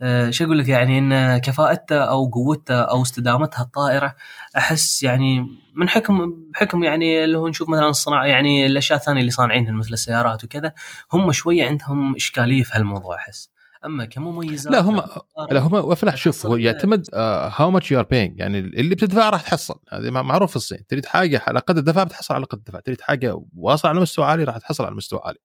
[0.02, 4.14] آه، شو أقول لك يعني إن كفاءتها أو قوتها أو استدامتها الطائرة
[4.56, 9.30] أحس يعني من حكم بحكم يعني اللي هو نشوف مثلا الصناعة يعني الأشياء الثانية اللي
[9.30, 10.72] صانعينها مثل السيارات وكذا
[11.12, 13.53] هم شوية عندهم إشكالية في هالموضوع أحس.
[13.86, 15.02] أما كمميزات لا هم
[15.50, 19.42] لا هم وفلاح شوف هو يعتمد how much you are paying يعني اللي بتدفع راح
[19.42, 19.74] تحصل.
[19.88, 20.86] هذه معروف في الصين.
[20.86, 22.80] تريد حاجة على قد الدفع بتحصل على قد الدفع.
[22.80, 25.38] تريد حاجة واصله على مستوى عالي راح تحصل على مستوى عالي.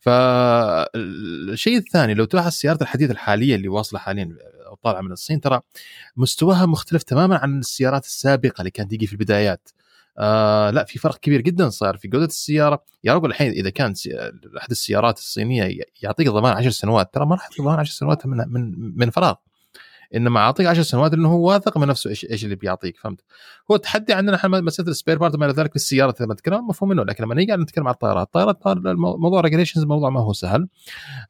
[0.00, 5.60] فالشيء الثاني لو تلاحظ السيارات الحديثه الحالية اللي واصلة حاليا أو طالعة من الصين ترى
[6.16, 9.68] مستواها مختلف تماما عن السيارات السابقة اللي كانت تيجي في البدايات.
[10.18, 13.94] آه لا في فرق كبير جدا صار في جودة السيارة يا رجل الحين إذا كان
[14.58, 18.36] أحد السيارات الصينية يعطيك ضمان 10 سنوات ترى ما راح يعطيك ضمان 10 سنوات من
[18.48, 19.34] من من فراغ
[20.14, 23.20] إنما اعطيك 10 سنوات لأنه هو واثق من نفسه إيش إيش اللي بيعطيك فهمت؟
[23.70, 26.66] هو التحدي عندنا إحنا مسألة ال spare part وما إلى ذلك في السيارة لما نتكلم
[26.66, 28.58] مفهوم منه لكن لما نيجي نتكلم عن الطائرات، الطائرات
[28.96, 30.68] موضوع regulations موضوع ما هو سهل.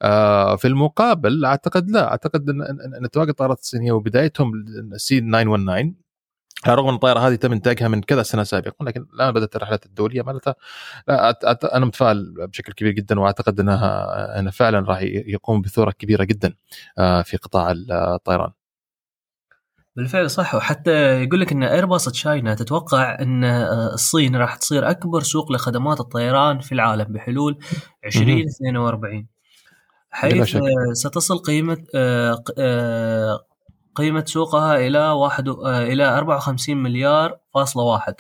[0.03, 2.63] آه في المقابل أعتقد لا أعتقد إن,
[3.03, 4.53] أن تواجد الطائرات الصينية وبدايتهم
[4.97, 6.04] سي 919
[6.65, 9.87] على الرغم إن الطائرة هذه تم إنتاجها من كذا سنة سابقا لكن الآن بدأت الرحلات
[9.87, 10.55] الدولية مالتها
[11.75, 16.55] أنا متفائل بشكل كبير جدا وأعتقد إنها إنه فعلا راح يقوم بثورة كبيرة جدا
[16.99, 18.51] آه، في قطاع الطيران.
[19.97, 20.55] بالفعل صح.
[20.55, 26.01] وحتى يقول لك إن ايرباص تشاينا تتوقع إن آه، الصين راح تصير أكبر سوق لخدمات
[26.01, 27.59] الطيران في العالم بحلول
[28.05, 29.27] 2042
[30.11, 30.57] حيث
[30.93, 31.85] ستصل قيمة
[33.95, 38.15] قيمة سوقها إلى واحد إلى 54 مليار فاصلة واحد.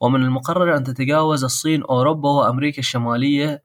[0.00, 3.62] ومن المقرر أن تتجاوز الصين أوروبا وأمريكا الشمالية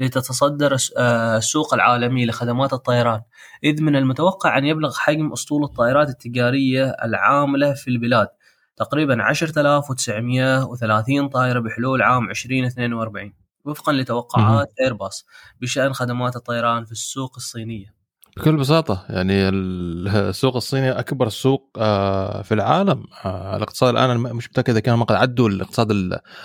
[0.00, 3.22] لتتصدر آه، السوق العالمي لخدمات الطيران.
[3.64, 8.28] إذ من المتوقع أن يبلغ حجم أسطول الطائرات التجارية العاملة في البلاد
[8.76, 13.32] تقريبا 10930 طائرة بحلول عام 2042
[13.64, 15.26] وفقا لتوقعات ايرباص
[15.60, 17.95] بشأن خدمات الطيران في السوق الصينية.
[18.36, 23.04] بكل بساطة يعني السوق الصيني أكبر سوق آه، في العالم.
[23.24, 25.90] آه، الاقتصاد الآن مش متأكد إذا كانوا قد عدوا الاقتصاد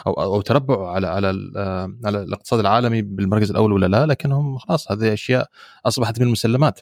[0.08, 4.92] أو أو تربعوا على على آه، على الاقتصاد العالمي بالمركز الأول ولا لا لكنهم خلاص
[4.92, 5.50] هذه أشياء
[5.86, 6.80] أصبحت من المسلمات.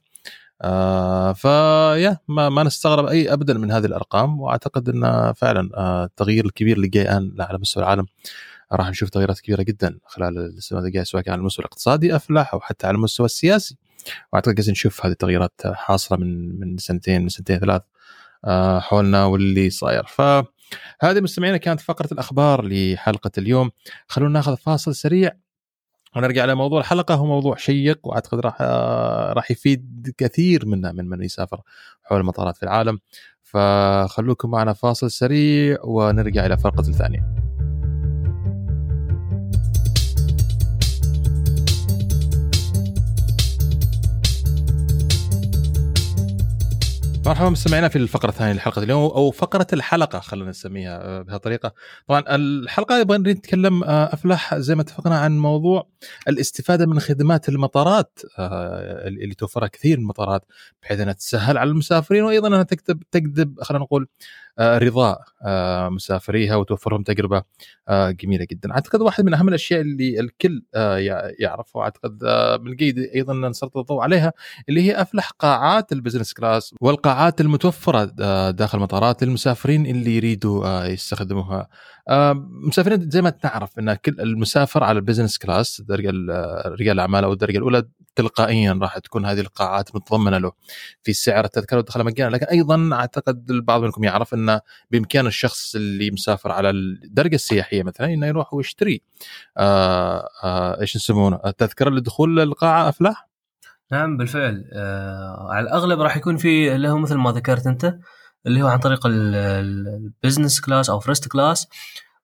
[1.36, 5.70] فيا ما, ما نستغرب أي أبدا من هذه الأرقام وأعتقد أن فعلا
[6.04, 8.06] التغيير الكبير اللي جاي الآن على مستوى العالم
[8.72, 12.60] راح نشوف تغييرات كبيرة جدا خلال السنوات الجايه سواء كان على المستوى الاقتصادي افلح أو
[12.60, 13.78] حتى على المستوى السياسي.
[14.34, 17.82] وأعتقد قاعدين نشوف هذه التغييرات حاصلة من من سنتين من سنتين ثلاث
[18.46, 20.04] آه، حولنا واللي صاير.
[20.04, 23.72] فهذه مستمعينا كانت فقرة الأخبار لحلقة اليوم.
[24.08, 25.32] خلونا ناخذ فاصل سريع
[26.16, 26.80] ونرجع على موضوع.
[26.80, 31.62] الحلقة هو موضوع شيق وأعتقد راح آه، راح يفيد كثير منا من من يسافر
[32.04, 33.00] حول المطارات في العالم.
[33.44, 37.49] فخلوكم معنا فاصل سريع ونرجع إلى الفقره الثانية
[47.30, 51.74] مرحبا مستمعينا في الفقرة الثانية لحلقة اليوم أو فقرة الحلقة خلينا نسميها آه، بهالطريقه
[52.08, 55.88] طبعا الحلقة يبغى نتكلم آه، افلح زي ما اتفقنا عن موضوع
[56.28, 60.46] الاستفادة من خدمات المطارات آه، اللي توفرها كثير من المطارات
[60.82, 64.08] بحيث أنها تسهل على المسافرين وأيضا أنها تكتب تجذب خلينا نقول
[64.60, 67.44] رضاء آه، مسافريها وتوفر لهم تجربة
[67.88, 68.72] آه، جميلة جدا.
[68.72, 70.64] أعتقد واحد من أهم الأشياء اللي الكل
[71.40, 72.24] يعرفها وأعتقد
[72.62, 74.34] من الجيد أيضا نسلط الضوء عليها
[74.70, 78.04] اللي هي أفلح قاعات ال business class والقاعات المتوفرة
[78.52, 81.68] داخل المطارات للمسافرين اللي يريدوا يستخدموها.
[82.64, 87.58] مسافرين زي ما تعرف أن كل المسافر على ال business class رجال الأعمال أو الدرجة
[87.58, 87.84] الأولى
[88.16, 90.52] تلقائيا راح تكون هذه القاعات متضمنة له
[91.04, 92.30] في سعر التذكرة ودخلها مجانا.
[92.30, 94.49] لكن أيضا أعتقد البعض منكم يعرف أن
[94.92, 99.02] بإمكان الشخص اللي مسافر على الدرجة السياحية مثلا إنه يروح ويشتري
[99.58, 103.30] آه آه إيش يسمونه؟ التذكرة لدخول القاعة أفلاح؟
[103.92, 104.70] نعم بالفعل.
[104.74, 107.96] آه على الأغلب راح يكون في اللي هو مثل ما ذكرت أنت
[108.48, 111.68] اللي هو عن طريق ال business class أو first class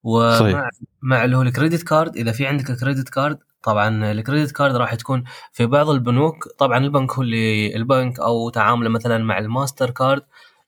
[0.03, 0.69] ومع
[1.01, 4.51] مع اللي هو ال credit card إذا في عندك ال credit card طبعا ال credit
[4.51, 6.47] card راح تكون في بعض البنوك.
[6.57, 10.25] طبعا البنك هو اللي البنك أو تعامله مثلا مع الماستر كارد آه،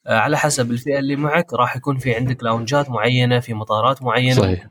[0.08, 4.42] على حسب الفئة اللي معك راح يكون في عندك لاونجات معينة في مطارات معينة.
[4.42, 4.68] صحيح.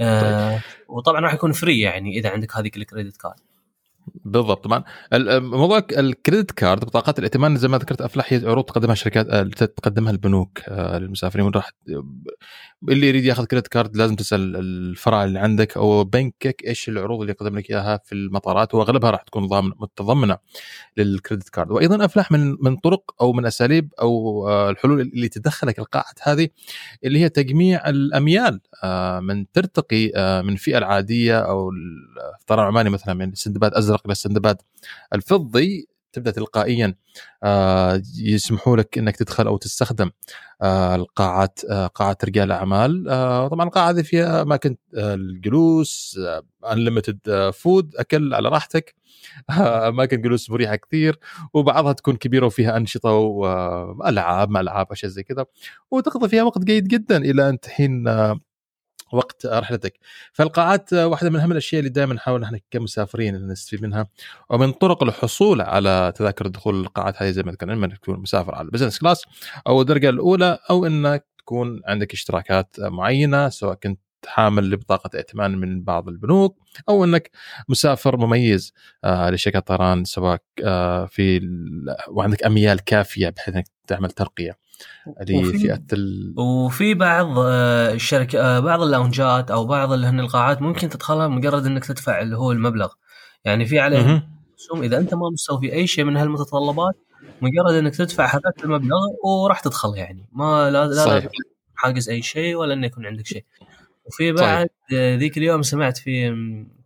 [0.00, 0.60] آه طيب.
[0.88, 3.40] وطبعا راح يكون free يعني إذا عندك هذيك ال credit card
[4.24, 4.64] بالضبط.
[4.64, 4.84] طبعا
[5.38, 9.42] موضوع ال credit card بطاقات الائتمان زي ما ذكرت افلح هي عروض تقدمها شركات آه،
[9.42, 11.50] تقدمها البنوك آه، للمسافرين.
[11.50, 11.70] راح
[12.88, 17.32] اللي يريد ياخذ كريدت كارد لازم تسأل الفرع اللي عندك أو بنكك إيش العروض اللي
[17.32, 20.38] يقدم لك إياها في المطارات وأغلبها راح تكون متضمنة
[20.96, 25.78] للكريدت كارد وأيضا افلح من من طرق أو من أساليب أو آه، الحلول اللي تدخلك
[25.78, 26.48] القاعات هذه
[27.04, 28.60] اللي هي تجميع الأميال
[29.22, 30.06] من ترتقي
[30.44, 31.70] من الفئه العادية أو
[32.40, 34.56] الطيران العماني مثلا من سندباد أزرق إلى سندباد
[35.14, 36.94] الفضي تبدأ تلقائيا
[37.44, 40.10] آه، يسمحوا لك إنك تدخل أو تستخدم
[40.62, 43.04] آه، القاعات آه، قاعات رجال الأعمال.
[43.50, 46.18] طبعا القاعة هذه فيها أماكن الجلوس
[46.72, 48.94] unlimited food أكل على راحتك.
[49.88, 51.18] أماكن جلوس مريحة كثير
[51.54, 55.46] وبعضها تكون كبيرة وفيها أنشطة والعاب مع ألعاب أشياء زي كذا.
[55.90, 58.08] وتقضي فيها وقت جيد جدا إلى أن تحين
[59.16, 59.98] وقت رحلتك.
[60.32, 64.06] فالقاعات واحدة من أهم الأشياء اللي دائما نحاول نحن كمسافرين نستفيد منها
[64.50, 68.54] ومن طرق الحصول على تذاكر دخول القاعات هذه زي ما ذكرنا إما إنك تكون مسافر
[68.54, 69.24] على ال business class
[69.66, 75.82] أو الدرجة الأولى أو إنك تكون عندك اشتراكات معينة سواء كنت حامل لبطاقة ائتمان من
[75.82, 77.30] بعض البنوك أو أنك
[77.68, 78.72] مسافر مميز
[79.04, 81.40] آه لشركة طيران سواء آه في
[82.08, 84.61] وعندك أميال كافية بحيث أنك تعمل ترقية.
[85.20, 86.34] لفئه ال...
[86.38, 91.66] وفي بعض آه، الشركة آه، بعض اللونجات أو بعض اللي هن القاعات ممكن تدخلها مجرد
[91.66, 92.92] إنك تدفع اللي هو المبلغ.
[93.44, 94.26] يعني في عليه
[94.58, 96.94] رسوم إذا أنت ما مستوفي أي شيء من هالمتطلبات
[97.42, 100.26] مجرد إنك تدفع هذاك المبلغ وراح تدخل يعني.
[100.32, 101.26] ما لا لا, صحيح.
[101.74, 103.44] حاجز أي شيء ولا إنه يكون عندك شيء.
[104.04, 106.28] وفي بعد ذيك اليوم سمعت في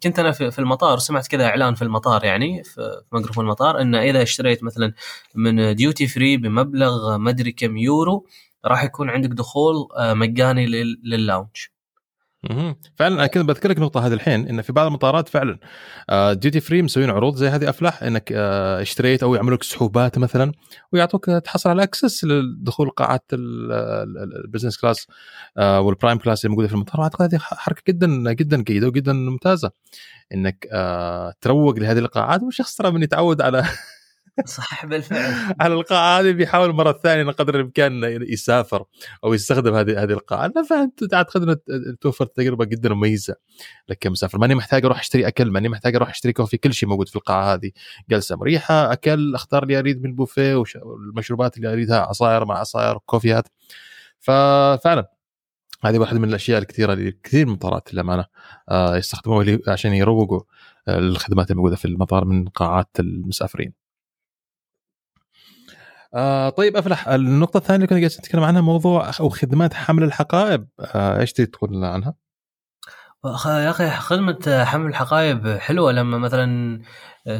[0.02, 4.22] كنت أنا في المطار وسمعت كذا إعلان في المطار يعني في ميكروفون المطار انه إذا
[4.22, 4.92] اشتريت مثلا
[5.34, 8.26] من duty free بمبلغ ما أدري كم يورو
[8.64, 10.66] راح يكون عندك دخول آه، مجاني
[11.04, 11.66] لل lounge
[12.96, 15.58] فعلا أنا كنت بذكرك نقطة هذه الحين إن في بعض المطارات فعلا
[16.32, 20.52] duty free مسوين عروض زي هذه أفلح إنك آه، اشتريت أو يعملوا لك سحوبات مثلا
[20.92, 25.06] ويعطوك تحصل على access لدخول قاعات ال business class
[25.58, 29.70] وال prime class اللي موجوده في المطار اعتقد هذه حركة جدا جدا جيدة وجدا ممتازة
[30.34, 33.64] إنك آه، تروق لهذه القاعات والشخص ترى من يتعود على
[34.44, 35.34] صح بالفعل.
[35.60, 38.84] على القاعة هذه بيحاول مرة ثانية قدر الإمكان يسافر
[39.24, 40.46] أو يستخدم هذه هذه القاعة.
[40.46, 41.56] أنا فانت اعتقد انه
[42.00, 43.34] توفر تجربة جدا مميزة
[43.88, 44.38] لك كمسافر.
[44.38, 46.56] ماني محتاج أروح أشتري أكل ماني محتاج أروح أشتري كوفي.
[46.56, 47.70] كل شيء موجود في القاعة هذه.
[48.10, 53.48] جلسة مريحة أكل أختار اللي أريد من البوفيه والمشروبات اللي أريدها عصاير مع عصاير كوفيات.
[54.20, 55.16] ففعلا
[55.84, 58.24] هذه واحدة من الأشياء الكثيرة اللي كثير من المطارات للأمانة
[58.68, 60.40] آه، يستخدموها عشان يروقوا
[60.88, 63.85] الخدمات الموجودة في المطار من قاعات المسافرين.
[66.16, 67.08] آه طيب أفلح.
[67.08, 70.68] النقطة الثانية اللي كنا جالسين نتكلم عنها موضوع أو خدمات حمل الحقائب.
[70.80, 72.14] آه إيش تقول عنها؟
[73.46, 75.92] يا أخي خدمة حمل الحقائب حلوة.
[75.92, 76.80] لما مثلا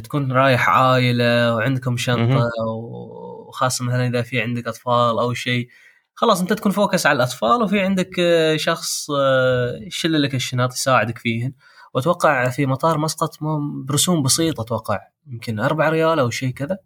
[0.05, 2.51] تكون رايح عائلة وعندكم شنطة
[3.49, 5.69] وخاصه مثلا إذا في عندك أطفال أو شيء
[6.15, 8.11] خلاص أنت تكون focus على الأطفال وفي عندك
[8.57, 11.53] شخص آه، يشيل لك الشنط يساعدك فيهن.
[11.95, 13.39] وأتوقع في مطار مسقط
[13.85, 16.79] برسوم بسيطة أتوقع يمكن 4 ريال أو شيء كذا.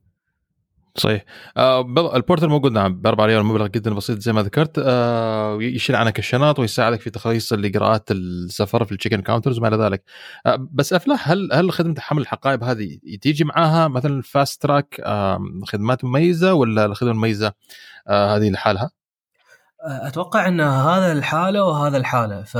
[0.96, 1.24] صحيح.
[1.56, 1.80] آه
[2.16, 2.94] ال porter موجود نعم.
[3.00, 4.82] ب 4 ريال مبلغ جدا بسيط زي ما ذكرت.
[4.84, 9.76] آه يشيل عنك الشنط ويساعدك في تخليص الإجراءات السفر في ال check-in counters وما إلى
[9.76, 10.02] ذلك.
[10.46, 15.38] آه بس افلح هل هل خدمة حمل الحقائب هذه تيجي معاها مثلا fast track آه
[15.66, 17.52] خدمات مميزة ولا الخدمة المميزة
[18.08, 18.90] آه هذه لحالها؟
[19.82, 22.56] أتوقع إن هذا لحاله وهذا لحاله ف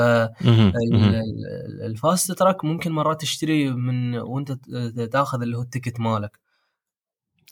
[1.87, 4.52] ال fast track ممكن مرات تشتري من وأنت
[5.12, 6.38] تاخذ اللي هو ال ticket مالك.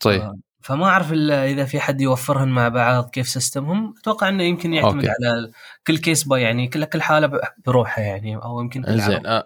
[0.00, 0.24] صحيح.
[0.24, 4.75] آه، فما أعرف إذا في حد يوفرهن مع بعض كيف system هم أتوقع إنه يمكن
[4.75, 5.24] يعتمد okay.
[5.25, 5.51] على
[5.87, 9.42] كل case by يعني كل كل حالة بروحها يعني أو يمكن زين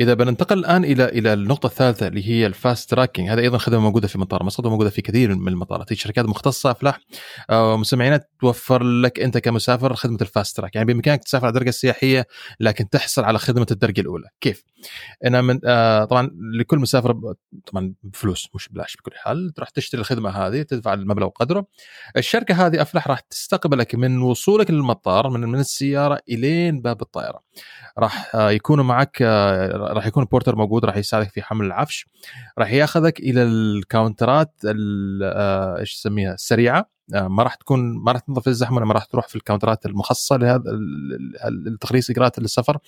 [0.00, 3.80] إذا بننتقل الآن إلى إلى النقطة الثالثة اللي هي ال fast tracking هذا أيضا خدمة
[3.80, 7.00] موجودة في مطار مسقط وموجوده في كثير من المطارات هي شركات مختصة أفلاح.
[7.50, 10.74] آه، مستمعينا توفر لك أنت كمسافر خدمة ال fast track.
[10.74, 12.26] يعني بإمكانك تسافر على الدرجة السياحية
[12.60, 14.28] لكن تحصل على خدمة الدرجة الأولى.
[14.40, 14.64] كيف؟
[15.24, 16.30] أنا من آه طبعا
[16.60, 17.34] لكل مسافر
[17.66, 19.52] طبعا بفلوس مش بلاش بكل حال.
[19.56, 21.66] تروح تشتري الخدمة هذه تدفع المبلغ وقدره.
[22.16, 27.40] الشركة هذه افلح راح تستقبلك من وصولك للمطار من من السيارة إلين باب الطائره
[27.98, 32.06] راح آه، يكونوا معك آه، راح يكون porter موجود راح يساعدك في حمل العفش.
[32.58, 38.20] راح ياخذك إلى ال counter ات آه، إيش تسميها السريعه ما راح تكون ما راح
[38.20, 40.62] تنظر في الزحمه ما راح تروح في ال counter ات المخصصة لهذا
[41.50, 42.78] لتخليص إجراءات السفر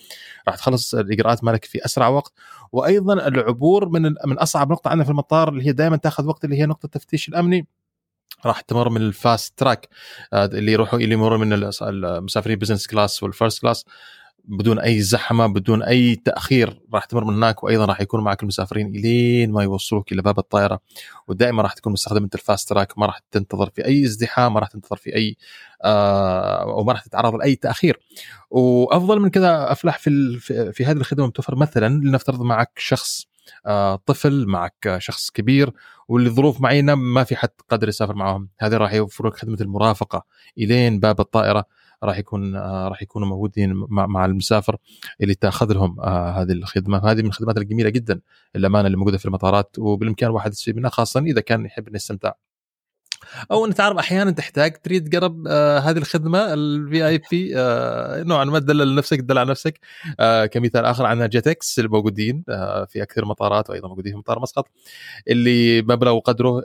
[0.47, 2.33] راح تخلص الاجراءات مالك في أسرع وقت.
[2.71, 6.59] وأيضا العبور من من أصعب نقطة عندنا في المطار اللي هي دائما تأخذ وقت اللي
[6.59, 7.67] هي نقطة التفتيش الأمني.
[8.45, 9.89] راح تمر من ال fast track
[10.33, 13.85] اللي يروحوا اللي يمرون من المسافرين business class وال first class
[14.47, 18.87] بدون أي زحمة بدون أي تأخير راح تمر من هناك وأيضا راح يكون معك المسافرين
[18.87, 20.79] إلين ما يوصلوك إلى باب الطائرة.
[21.27, 24.59] ودائما راح تكون مستخدم أنت ال fast track ما راح تنتظر في أي ازدحام ما
[24.59, 25.37] راح تنتظر في أي
[25.83, 27.99] آه أو ما راح تتعرض لأي تأخير.
[28.49, 30.39] وأفضل من كذا افلح في
[30.73, 33.25] في هذه الخدمة متوفر مثلا لنفترض معك شخص
[33.65, 35.71] آه طفل معك شخص كبير
[36.07, 38.49] ولظروف معينة ما في حد قادر يسافر معهم.
[38.59, 40.25] هذه راح يوفر لك خدمة المرافقة
[40.57, 41.65] إلين باب الطائرة.
[42.03, 44.77] راح يكون آه، راح يكونوا موجودين مع المسافر
[45.21, 47.11] اللي تأخذ لهم آه، هذه الخدمة.
[47.11, 48.21] هذه من الخدمات الجميلة جدا
[48.55, 49.75] الأمانة اللي موجودة في المطارات.
[49.79, 52.31] وبالإمكان الواحد يستفيد منها خاصة إذا كان يحب إنه يستمتع.
[53.51, 58.45] أو انت تعرف أحيانا تحتاج تريد تقرب آه هذه الخدمة الفي اي بي آه نوعا
[58.45, 59.79] ما تدلل نفسك تدل على نفسك.
[60.19, 64.39] آه كمثال آخر عندنا jetex اللي موجودين آه في أكثر مطارات وأيضا موجودين في مطار
[64.39, 64.67] مسقط
[65.27, 66.61] اللي مبلغ وقدره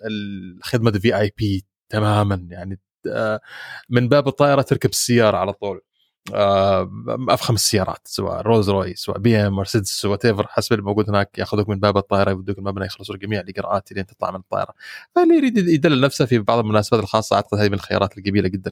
[0.62, 2.46] خدمه VIP تماما.
[2.50, 2.78] يعني
[3.88, 5.80] من باب الطائرة تركب السيارة على طول.
[6.34, 6.90] آه،
[7.28, 11.80] أفخم السيارات سواء Rolls Royce سواء BM مرسيدس whatever حسب اللي موجود هناك ياخذوك من
[11.80, 14.74] باب الطائرة يودوك المبنى يخلصوا جميع الاجراءات لين تطلع من الطائرة.
[15.14, 18.70] فاللي يريد يدلل نفسه في بعض المناسبات الخاصة أعتقد هذه من الخيارات الجميلة جدا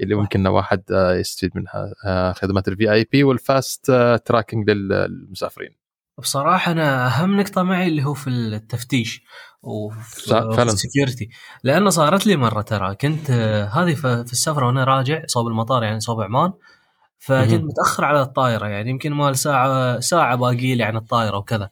[0.00, 1.94] اللي ممكن واحد آه، يستفيد منها.
[2.32, 3.86] خدمات ال VIP وال fast
[4.26, 5.81] tracking للمسافرين.
[6.22, 9.24] بصراحة أنا أهم نقطة معي اللي هو في التفتيش
[9.62, 10.32] وفي
[10.62, 11.28] ال security
[11.64, 12.94] لأنه صارت لي مرة ترى.
[12.94, 13.30] كنت
[13.72, 16.52] هذه في السفرة وأنا راجع صوب المطار يعني صوب عمان.
[17.18, 21.70] فكنت متأخر على الطائرة يعني يمكن مال ساعة ساعة باقي لي عن الطائرة وكذا.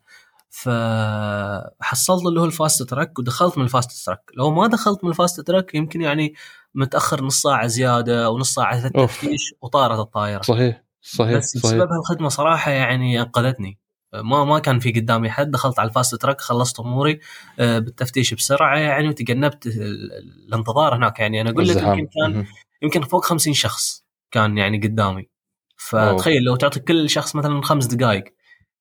[0.51, 4.31] فحصلت اللي هو ال fast track ودخلت من ال fast track.
[4.37, 6.35] لو ما دخلت من ال fast track يمكن يعني
[6.75, 10.43] متأخر نص ساعة زيادة أو نص ساعة في التفتيش وطارت الطائرة.
[10.43, 11.75] صحيح صحيح بس صحيح.
[11.75, 13.79] بسبب هالخدمة صراحة يعني أنقذتني.
[14.13, 17.21] ما ما كان في قدامي حد دخلت على ال fast track خلصت أموري
[17.59, 21.41] آه، بالتفتيش بسرعة يعني وتجنبت الانتظار هناك يعني.
[21.41, 22.47] أنا أقول لك يمكن كان
[22.83, 25.29] يمكن فوق 50 شخص كان يعني قدامي.
[25.77, 28.25] فتخيل لو تعطي كل شخص مثلا خمس دقائق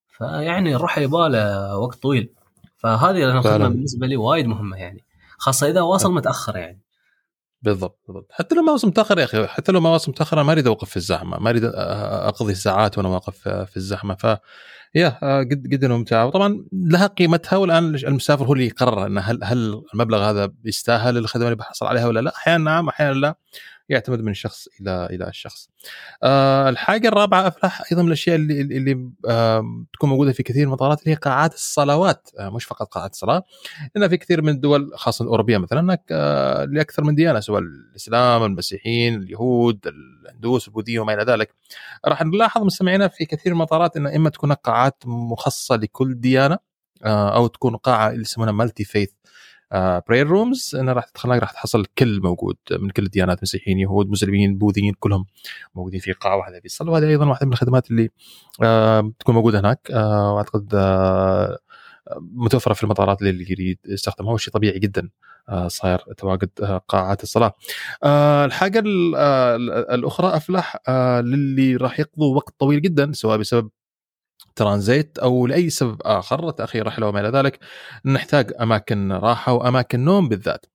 [0.07, 2.33] فيعني نروح يباله وقت طويل.
[2.77, 5.05] فهذه الخدمه بالنسبة لي وايد مهمة يعني.
[5.37, 6.81] خاصة إذا واصل متأخر يعني.
[7.61, 8.31] بالضبط بالضبط.
[8.31, 10.67] حتى لو ما واصل متأخر يا أخي حتى لو ما واصل متأخر أنا ما أريد
[10.67, 14.15] أوقف في الزحمة ما أريد أقضي ساعات وأنا واقف في الزحمة.
[14.15, 14.25] ف
[14.95, 16.25] يا قد جدا ممتعة.
[16.25, 21.45] وطبعا لها قيمتها والآن المسافر هو اللي يقرر إن هل هل المبلغ هذا يستاهل الخدمة
[21.45, 22.35] اللي بحصل عليها ولا لا.
[22.35, 23.35] أحيانا نعم أحيانا لا.
[23.89, 25.69] يعتمد من شخص إلى إلى الشخص.
[26.23, 30.67] آه الحاجة الرابعة افلح أيضا من الأشياء اللي اللي آه تكون موجودة في كثير من
[30.67, 33.43] المطارات اللي هي قاعات الصلوات آه مش فقط قاعات الصلاة
[33.95, 38.43] لأن في كثير من الدول خاصة الأوروبية مثلا هناك آه لأكثر من ديانة سواء الإسلام،
[38.43, 41.53] المسيحيين، اليهود، الهندوس، البوذيه وما إلى ذلك.
[42.05, 46.57] راح نلاحظ مستمعينا في كثير من المطارات ان إما تكون قاعات مخصصة لكل ديانة
[47.03, 49.09] آه أو تكون قاعة اللي يسمونها مالتي فيث
[49.71, 54.09] براير آه، رومز إنه راح تدخل راح تحصل الكل موجود من كل الديانات مسيحيين يهود
[54.09, 55.25] مسلمين بوذيين كلهم
[55.75, 58.09] موجودين في قاعة واحدة بيصلوا وهذه أيضا واحدة من الخدمات اللي
[58.63, 60.75] آه تكون موجودة هناك آه وأعتقد
[62.17, 65.09] متوفرة في المطارات للي يريد يستخدمها وشيء طبيعي جدا
[65.67, 66.49] صاير تواجد
[66.87, 67.53] قاعات الصلاة.
[68.45, 68.83] الحاجة
[69.93, 70.77] الأخرى افلح
[71.19, 73.69] للي راح يقضوا وقت طويل جدا سواء بسبب
[74.59, 77.59] ترانزيت أو لأي سبب آخر تأخير رحله وما إلى ذلك
[78.05, 80.65] نحتاج أماكن راحة وأماكن نوم بالذات.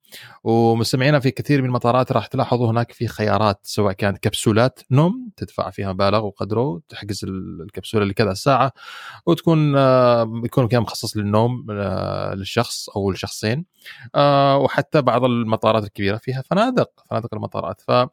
[0.45, 5.71] ومستمعينا في كثير من المطارات راح تلاحظوا هناك في خيارات سواء كانت كبسولات نوم تدفع
[5.71, 8.73] فيها مبالغ وقدره تحجز الكبسولة لكذا ساعة
[9.27, 13.65] وتكون آه، يكون كان مخصص للنوم آه، للشخص أو لشخصين
[14.15, 17.81] آه، وحتى بعض المطارات الكبيرة فيها فنادق فنادق المطارات.
[17.81, 18.09] فهذه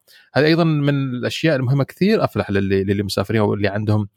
[0.45, 4.07] أيضا من الأشياء المهمة كثير أفلح للي, للي مسافرين أو اللي عندهم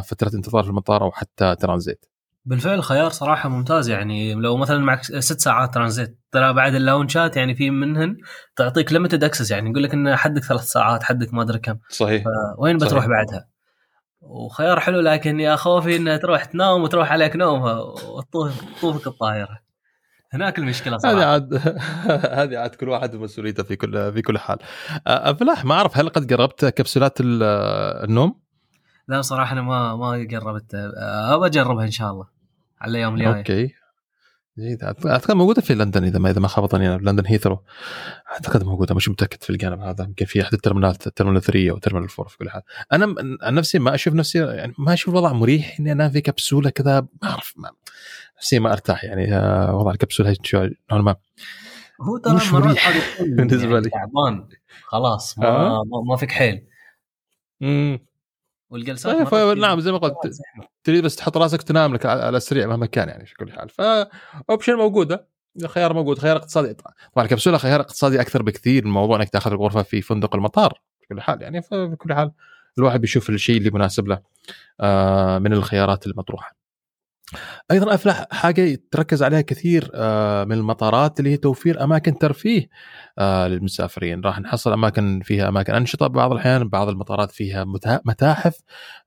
[0.00, 2.13] فترة انتظار في المطار أو حتى ترانزيت.
[2.46, 7.28] بالفعل خيار صراحة ممتاز يعني لو مثلا معك ست ساعات ترانزيت ترى بعد ال lounge
[7.28, 8.16] ات يعني في منهن
[8.56, 12.24] تعطيك limited access يعني يقول لك إن حدك ثلاث ساعات حدك ما أدري كم صحيح
[12.58, 13.06] وين بتروح صحيح.
[13.06, 13.48] بعدها؟
[14.20, 19.58] وخيار حلو لكن يا خوفي انها تروح تنام وتروح عليك نوم وتطوفك الطائره
[20.32, 21.54] هناك المشكلة صراحة هذه عاد
[22.40, 24.58] هذه عاد كل واحد مسؤوليته في كل في كل حال
[25.06, 28.40] افلاح ما أعرف هل قد جربت كبسولات النوم؟
[29.08, 30.74] لا صراحة أنا ما ما جربت
[31.04, 32.33] أبى أجربها إن شاء الله
[32.80, 33.74] على الأيام الجايه okay.
[34.58, 34.82] جيد.
[34.84, 37.10] أعتقد موجودة في لندن إذا ما إذا ما خانتني أنا.
[37.10, 37.62] لندن هيثرو
[38.32, 38.94] أعتقد موجودة.
[38.94, 40.04] مش متأكد في الجانب هذا.
[40.04, 42.62] يمكن في أحد ال terminal ات ال terminal 3 أو terminal 4 في كل حال.
[42.92, 46.70] أنا عن نفسي ما أشوف نفسي يعني ما أشوف الوضع مريح إني أنام في كبسولة
[46.70, 47.00] كذا.
[47.00, 47.54] ما أعرف.
[47.56, 47.70] ما
[48.38, 49.04] نفسي ما أرتاح.
[49.04, 50.36] يعني آه، وضع الكبسولة
[50.92, 51.16] نوعا ما
[52.00, 52.90] هو ترى مش مريح
[53.36, 54.48] بالنسبة يعني لي تعبان.
[54.84, 56.66] خلاص ما, آه؟ ما فيك حيل.
[57.62, 57.98] امم
[58.74, 60.14] والجلسات طيب نعم زي ما قلت
[60.84, 63.68] تريد بس تحط راسك تنام لك على السريع مهما كان يعني في كل حال.
[63.68, 65.28] ف option موجودة.
[65.66, 66.74] خيار موجود خيار اقتصادي.
[66.74, 71.06] طبعا الكبسولة خيار اقتصادي أكثر بكثير من موضوع إنك تأخذ الغرفة في فندق المطار في
[71.06, 72.32] كل حال يعني في كل حال
[72.78, 74.18] الواحد بيشوف الشيء اللي مناسب له
[74.80, 76.56] آه، من الخيارات المطروحة.
[77.70, 82.68] أيضا افلح حاجة تركز عليها كثير آه، من المطارات اللي هي توفير أماكن ترفيه
[83.18, 84.20] آه، للمسافرين.
[84.20, 87.64] راح نحصل أماكن فيها أماكن أنشطة بعض الأحيان بعض المطارات فيها
[88.04, 88.60] متاحف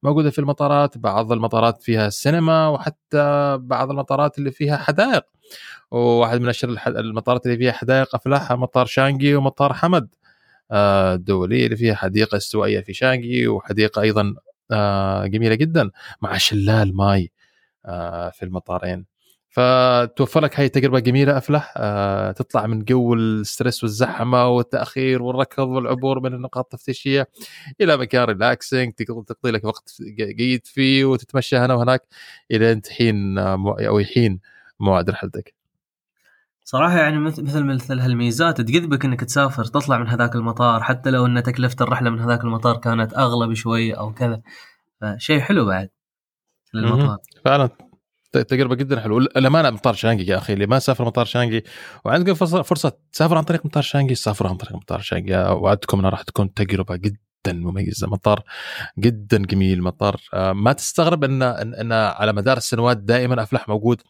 [0.04, 5.24] موجودة في المطارات بعض المطارات فيها سينما وحتى بعض المطارات اللي فيها حدائق.
[5.92, 10.10] وواحد من أشهر المطارات اللي فيها حدائق افلاحها مطار شانجي ومطار حمد
[10.72, 14.36] آه، الدولي اللي فيها حديقة استوائية في شانجي وحديقة أيضا
[15.28, 17.32] جميلة جدا مع شلال ماي.
[18.34, 19.06] في المطارين
[19.58, 25.68] فتوفر لك هاي التجربة جميلة أفلح آه، تطلع من جو ال stress والزحمة والتأخير والركض
[25.68, 27.28] والعبور من النقاط التفتيشية
[27.82, 29.96] إلى مكان relaxing تقضي لك وقت
[30.38, 32.02] جيد فيه وتتمشى هنا وهناك
[32.52, 34.40] إلى أنت حين أو يحين
[34.80, 35.54] موعد رحلتك.
[36.64, 41.44] صراحة يعني مثل مثل هالميزات تجذبك إنك تسافر تطلع من هذاك المطار حتى لو ان
[41.44, 44.42] تكلفة الرحلة من هذاك المطار كانت أغلى بشوي أو كذا
[45.18, 45.90] شيء حلو بعد.
[46.82, 47.18] للمطار.
[47.46, 47.70] فعلا.
[48.32, 49.18] تجربة جدا حلوة.
[49.20, 50.54] الامانه مطار شانجي يا أخي.
[50.54, 51.64] اللي ما سافر مطار شانجي
[52.06, 55.38] وعندكم فرصه فرصة تسافر عن طريق مطار شانجي سافروا عن طريق مطار شانجي.
[55.38, 57.18] وعدكم أنها راح تكون تجربة جدا
[57.48, 58.08] مميزة.
[58.08, 58.44] مطار
[59.00, 59.84] جدا جميل.
[59.84, 64.02] مطار آه، ما تستغرب ان ان على مدار السنوات دائما افلح موجود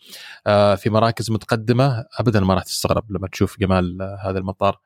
[0.47, 2.05] آه، في مراكز متقدمة.
[2.20, 4.80] ابدا ما راح تستغرب لما تشوف جمال هذا المطار.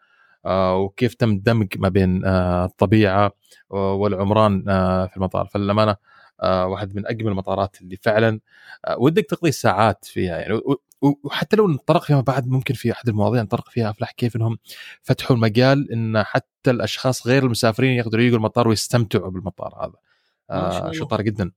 [0.46, 3.32] آه، وكيف تم دمج ما بين الطبيعة
[3.70, 4.64] والعمران
[5.08, 5.46] في المطار.
[5.46, 5.96] فالامانه
[6.44, 8.40] واحد من أجمل المطارات اللي فعلا
[8.86, 10.60] آه، ودك تقضي ساعات فيها يعني
[11.24, 14.58] وحتى لو نطرق فيما بعد ممكن في أحد المواضيع نطرق فيها أفلح كيف إنهم
[15.02, 19.94] فتحوا المجال إن حتى الأشخاص غير المسافرين يقدروا يجوا المطار ويستمتعوا بالمطار هذا.
[20.50, 21.52] آه شطار جدا.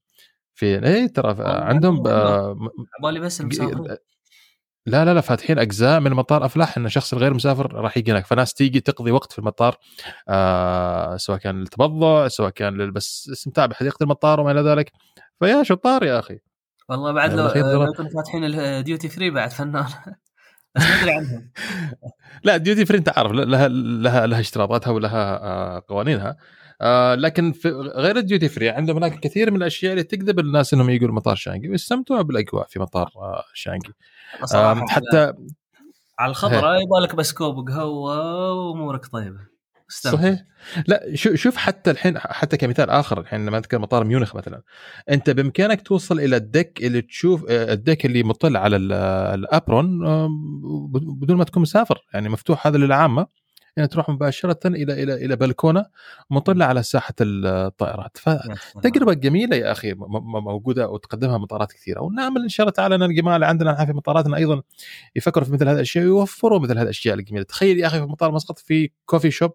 [0.54, 2.02] في اي ترى عندهم
[3.02, 3.96] بالي بس المسافرين
[4.86, 8.26] لا لا لا فاتحين أجزاء من المطار افلح إن الشخص الغير مسافر راح يجي هناك.
[8.26, 9.76] فناس تيجي تقضي وقت في المطار
[10.28, 14.92] آه سواء كان للتبضع سواء كان بس استمتاع بحديقة المطار وما إلى ذلك.
[15.40, 16.38] فيا شطار يا أخي.
[16.88, 19.84] والله بعد لو, لو فاتحين ال duty free بعد فنان.
[20.76, 21.50] ما أدري عنهم.
[22.44, 26.36] لا duty free أنت عارف لها لها لها اشتراطاتها ولها آه، قوانينها.
[26.80, 30.74] آه لكن في غير ال duty free عندهم هناك كثير من الأشياء اللي تجذب الناس
[30.74, 33.88] إنهم يقولوا مطار شانجي ويستمتعوا بالأجواء في مطار آه شانجي.
[33.88, 34.13] آه
[34.88, 35.32] حتى
[36.18, 39.54] على الخضراء يبغى لك بس كوب قهوه وأمورك طيبة.
[39.90, 40.16] استمتع.
[40.18, 40.44] صحيح.
[40.86, 44.62] لا شوف حتى الحين حتى كمثال آخر الحين لما نتكلم مطار ميونخ مثلا
[45.10, 48.76] أنت بإمكانك توصل إلى ال deck اللي تشوف آه، ال deck اللي مطل على
[49.34, 49.98] ال apron
[50.92, 53.26] بدون ما تكون مسافر يعني مفتوح هذا للعامة.
[53.76, 55.86] يعني تروح مباشرة إلى إلى إلى بلكونة
[56.30, 58.18] مطلة على ساحة الطائرات.
[58.18, 62.00] فتجربه جميلة يا أخي موجودة وتقدمها مطارات كثيرة.
[62.00, 64.62] ونامل إن شاء الله تعالى أن الجماعه اللي عندنا في مطاراتنا أيضا
[65.16, 67.44] يفكروا في مثل هذه الأشياء ويوفروا مثل هذه الأشياء الجميلة.
[67.44, 69.52] تخيل يا أخي في مطار مسقط في coffee shop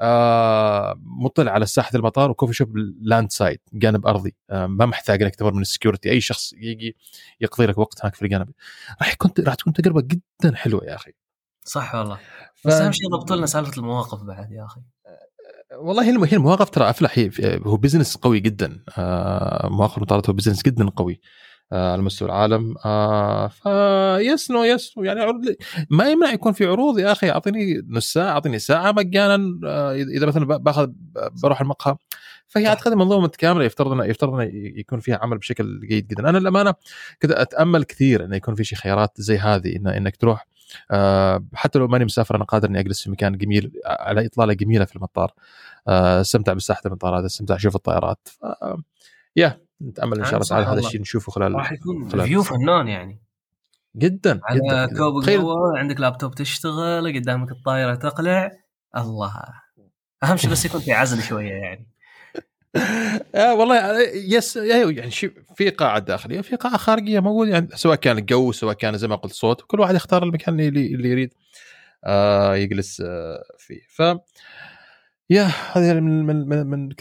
[0.00, 4.34] آه مطل على ساحة المطار و coffee shop land side جانب أرضي.
[4.50, 6.96] آه ما محتاج إنك تمر من ال security أي شخص يجي
[7.40, 8.50] يقضي لك وقت هناك في الجانب.
[9.00, 11.12] راح يكون راح تكون تجربة جدا حلوة يا أخي.
[11.64, 12.18] صح والله.
[12.54, 12.66] ف...
[12.66, 14.80] بس أهم شيء ضبطوا لنا سالفة المواقف بعد يا أخي.
[15.78, 18.84] والله هي المواقف ترى أفلح هو business قوي جدا.
[18.98, 21.20] آه مواقف المطارات هو بزنس جدا قوي.
[21.72, 22.74] آه على مستوى العالم.
[22.84, 25.20] آه ف yes no yes يعني
[25.90, 27.30] ما يمنع يكون في عروض يا أخي.
[27.30, 29.36] أعطيني نص ساعة أعطيني ساعة مجانا.
[29.92, 30.90] إذا مثلا باخذ
[31.42, 31.96] بروح المقهى.
[32.48, 36.28] فهي أعتقد منظومة متكامله يفترض يفترض إنه يكون فيها عمل بشكل جيد جدا.
[36.28, 36.74] أنا للأمانة
[37.20, 40.46] كذا أتأمل كثير إنه يكون في شيء خيارات زي هذه إن إنك تروح
[41.54, 44.96] حتى لو ماني مسافر أنا قادر إني أجلس في مكان جميل على إطلالة جميلة في
[44.96, 45.32] المطار.
[45.88, 48.28] آه، استمتع بساحه المطارات استمتع أشوف الطائرات.
[49.36, 53.22] يا نتأمل إن شاء الله تعالى هذا الشيء نشوفه خلال راح يكون فيو فنان يعني.
[53.96, 58.50] جدا على جدا كوب قهوه عندك لابتوب تشتغل قدامك الطائره تقلع.
[58.96, 59.32] الله.
[60.24, 61.88] أهم شيء بس يكون في عزل شوية يعني.
[63.34, 65.10] آه والله يس يعني
[65.54, 69.16] في قاعة داخلية في قاعة خارجية موجودة يعني سواء كان الجو سواء كان زي ما
[69.16, 71.34] قلت صوت كل واحد يختار المكان اللي اللي يريد.
[72.04, 73.80] آه يجلس آه فيه.
[73.88, 74.02] ف
[75.30, 76.94] يا هذه من من من, من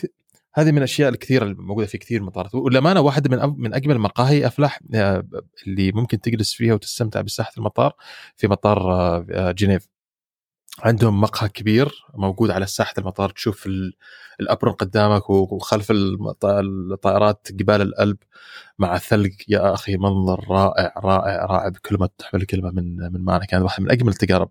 [0.54, 3.96] هذه من الأشياء الكثيرة اللي موجودة في كثير من المطارات وللامانه واحدة من من أجمل
[3.96, 5.24] المقاهي افلح آه،
[5.68, 7.94] اللي ممكن تجلس فيها وتستمتع بساحة المطار
[8.38, 8.94] في مطار
[9.32, 9.88] آه، جنيف.
[10.80, 13.70] عندهم مقهى كبير موجود على ساحة المطار تشوف
[14.40, 18.18] الابرن قدامك وخلف الطائرات جبال الألب
[18.80, 23.46] مع الثلج يا أخي منظر رائع رائع رائع بكل ما تحمل الكلمة من من معنى.
[23.46, 24.50] كانت واحدة من أجمل التجارب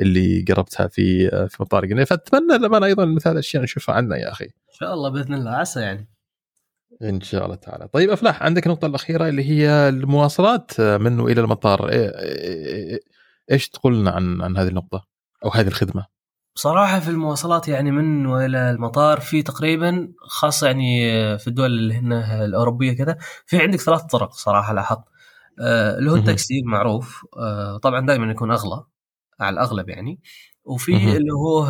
[0.00, 4.44] اللي قربتها في في مطار قنيه فأتمنى لما أيضا مثل الاشياء نشوفها عندنا يا أخي.
[4.44, 5.50] إن شاء الله بإذن الله.
[5.50, 6.08] عسى يعني.
[7.02, 7.88] إن شاء الله تعالى.
[7.88, 11.90] طيب أفلاح عندك النقطه الأخيرة اللي هي المواصلات منه إلى المطار.
[13.50, 16.06] إيش تقول لنا عن عن هذه النقطة؟ أو هذه الخدمة؟
[16.56, 21.08] بصراحة في المواصلات يعني من وإلى المطار في تقريبا خاصة يعني
[21.38, 23.16] في الدول اللي هنا الأوروبية كذا
[23.46, 25.04] في عندك ثلاث طرق صراحة لاحظت.
[25.60, 27.26] آه، اللي هو التاكسي معروف.
[27.36, 28.84] آه، طبعا دائما يكون أغلى
[29.40, 30.20] على الأغلب يعني.
[30.64, 31.66] وفي اللي هو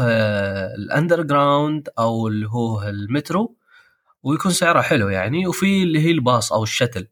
[0.79, 3.57] ال underground أو اللي هو المترو
[4.23, 5.47] ويكون سعره حلو يعني.
[5.47, 7.09] وفي اللي هي الباص أو ال shuttle.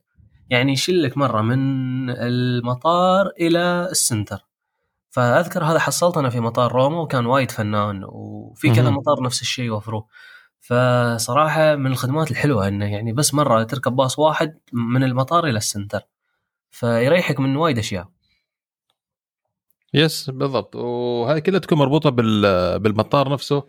[0.50, 4.44] يعني يشيلك مرة من المطار إلى ال center.
[5.14, 9.64] فأذكر هذا حصلت أنا في مطار روما وكان وايد فنان وفي كذا مطار نفس الشيء
[9.64, 10.06] يوفروه.
[10.60, 15.64] فصراحة من الخدمات الحلوة إنه يعني بس مرة تركب باص واحد من المطار إلى ال
[15.64, 16.00] center
[16.70, 18.08] فيريحك من وايد أشياء.
[19.94, 20.76] yes بالضبط.
[20.76, 22.10] وهذه كلها تكون مربوطة
[22.78, 23.64] بالمطار نفسه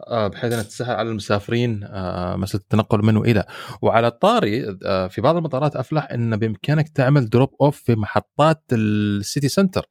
[0.00, 3.44] آه، بحيث إنها تسهل على المسافرين آه، مسألة التنقل منه إلى
[3.82, 8.87] وعلى الطاري آه، في بعض المطارات أفلح إن بإمكانك تعمل drop off في محطات ال
[8.87, 9.88] city center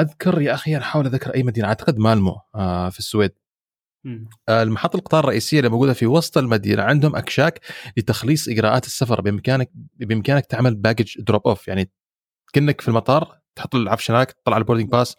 [0.00, 1.68] أذكر يا أخي أحاول أذكر أي مدينة.
[1.68, 3.32] أعتقد مالمو آه، في السويد.
[4.48, 7.60] آه، المحطة القطار الرئيسية اللي موجودة في وسط المدينة عندهم أكشاك
[7.96, 9.20] لتخليص إجراءات السفر.
[9.20, 11.90] بإمكانك بإمكانك تعمل baggage drop off يعني
[12.52, 15.16] كأنك في المطار تحط العفش هناك تطلع ال boarding pass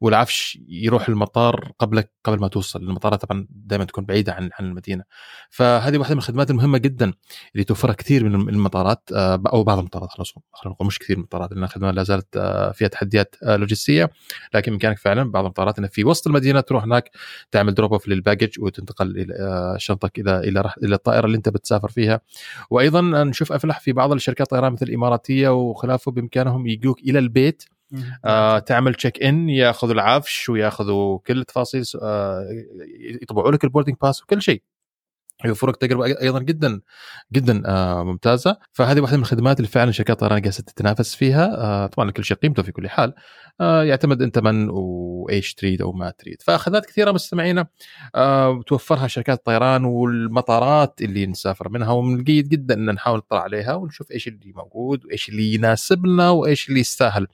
[0.00, 2.82] والعفش يروح المطار قبلك قبل ما توصل.
[2.82, 5.04] المطارات طبعا دائما تكون بعيدة عن عن المدينة.
[5.50, 7.12] فهذه واحدة من الخدمات المهمة جدا
[7.54, 11.52] اللي توفرها كثير من المطارات آه، أو بعض المطارات خلينا نقول مش كثير من المطارات
[11.52, 14.10] لأن الخدمة لا زالت آه، فيها تحديات آه، لوجستية.
[14.54, 17.10] لكن بإمكانك فعلا بعض المطارات انه في وسط المدينة تروح هناك
[17.50, 21.88] تعمل drop off لل baggage وتنتقل إلى شنطك إلى إلى إلى الطائرة اللي أنت بتسافر
[21.88, 22.20] فيها.
[22.70, 27.64] وأيضا نشوف افلح في بعض الشركات الطيران مثل الإماراتية وخلافه بإمكانهم يجوك إلى البيت
[28.24, 32.46] آه تعمل check in ياخذوا العفش وياخذوا كل التفاصيل آه
[33.22, 34.62] يطبعوا لك ال boarding pass وكل شيء.
[35.48, 36.80] يوفرك تجربه أيضا جدا
[37.32, 38.56] جدا آه ممتازة.
[38.72, 41.56] فهذه واحدة من الخدمات اللي فعلا شركات الطيران قاعدة تتنافس فيها.
[41.56, 43.14] آه طبعا كل شيء قيمته في كل حال.
[43.60, 46.42] آه يعتمد أنت من وإيش تريد أو ما تريد.
[46.42, 47.66] فخدمات كثيرة مستمعينا.
[48.66, 51.92] توفرها شركات الطيران والمطارات اللي نسافر منها.
[51.92, 56.68] ومن الجيد جدا إن نحاول نطلع عليها ونشوف إيش اللي موجود وإيش اللي يناسبنا وإيش
[56.68, 57.26] اللي يستاهل.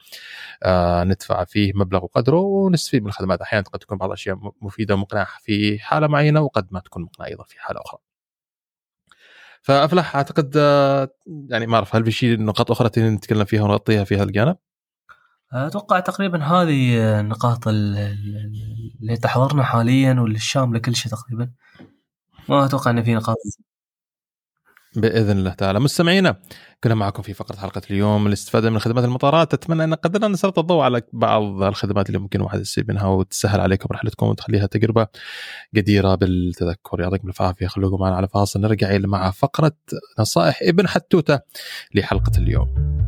[1.06, 3.40] ندفع فيه مبلغ وقدره ونستفيد من الخدمات.
[3.40, 7.44] أحيانا قد تكون بعض الأشياء مفيدة ومقنعة في حالة معينة وقد ما تكون مقنعة أيضا
[7.44, 7.97] في حالة أخرى.
[9.62, 11.08] فأفلح أعتقد آه،
[11.48, 14.56] يعني ما أعرف هل في شيء نقاط أخرى نتكلم فيها ونغطيها في هذا الجانب؟
[15.52, 21.50] أتوقع تقريبا هذه النقاط اللي تحضرنا حاليا واللي الشاملة كل شيء تقريبا
[22.48, 23.36] ما أتوقع إن في نقاط
[24.96, 25.80] بإذن الله تعالى.
[25.80, 26.36] مستمعينا
[26.84, 29.54] كنا معكم في فقرة حلقة اليوم الاستفاده من خدمات المطارات.
[29.54, 33.88] أتمنى أن قدرنا نسلط الضوء على بعض الخدمات اللي ممكن الواحد يستفيد منها وتسهل عليكم
[33.92, 35.06] رحلتكم وتخليها تجربة
[35.76, 37.00] قديرة بالتذكر.
[37.00, 37.66] يعطيكم العافية.
[37.66, 38.60] خلوكم معنا على فاصل.
[38.60, 39.72] نرجع مع فقرة
[40.18, 41.40] نصائح ابن حتوتة
[41.94, 42.98] لحلقة اليوم.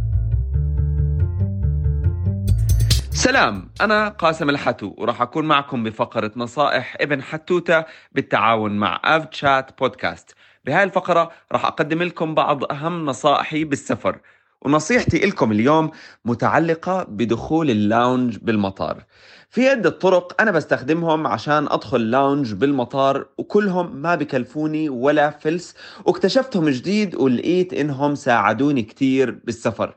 [3.13, 9.79] سلام أنا قاسم الحتو وراح أكون معكم بفقرة نصائح ابن حتوتة بالتعاون مع أف تشات
[9.79, 10.35] بودكاست.
[10.65, 14.19] بهاي الفقرة راح أقدم لكم بعض أهم نصائحي بالسفر
[14.63, 15.91] ونصيحتي لكم اليوم
[16.25, 19.05] متعلقة بدخول ال lounge بالمطار.
[19.51, 26.69] في عدة طرق أنا بستخدمهم عشان أدخل lounge بالمطار وكلهم ما بكلفوني ولا فلس واكتشفتهم
[26.69, 29.95] جديد ولقيت إنهم ساعدوني كتير بالسفر.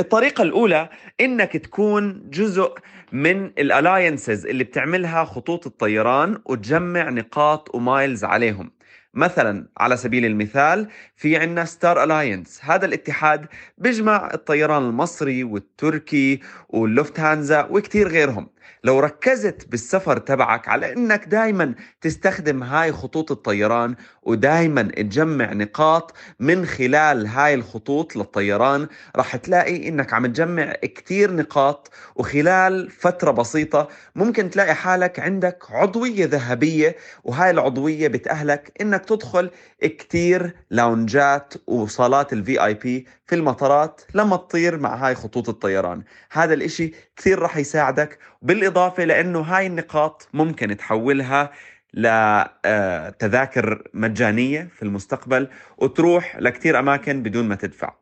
[0.00, 0.88] الطريقة الأولى
[1.20, 2.74] إنك تكون جزء
[3.12, 8.70] من ال alliances اللي بتعملها خطوط الطيران وتجمع نقاط و miles عليهم.
[9.14, 13.46] مثلا على سبيل المثال في عندنا Star Alliance هذا الاتحاد
[13.78, 18.48] بيجمع الطيران المصري والتركي واللوفتهانزا وكتير غيرهم.
[18.84, 26.66] لو ركزت بالسفر تبعك على إنك دائما تستخدم هاي خطوط الطيران ودائما تجمع نقاط من
[26.66, 34.50] خلال هاي الخطوط للطيران راح تلاقي إنك عم تجمع كتير نقاط وخلال فترة بسيطة ممكن
[34.50, 39.50] تلاقي حالك عندك عضوية ذهبية وهاي العضوية بتأهلك إنك تدخل
[39.82, 46.02] كتير لاونجات وصالات ال VIP في المطارات لما تطير مع هاي خطوط الطيران.
[46.32, 51.50] هذا الإشي كثير راح يساعدك بالإضافة لأنه هاي النقاط ممكن تحولها
[51.94, 57.94] لتذاكر آه، مجانية في المستقبل وتروح لكتير أماكن بدون ما تدفع.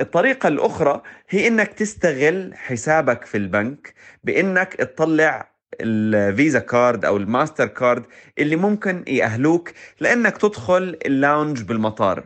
[0.00, 3.94] الطريقة الأخرى هي إنك تستغل حسابك في البنك
[4.24, 8.06] بإنك تطلع ال Visa card أو الماستر كارد
[8.38, 12.24] اللي ممكن يأهلوك لأنك تدخل ال lounge بالمطار.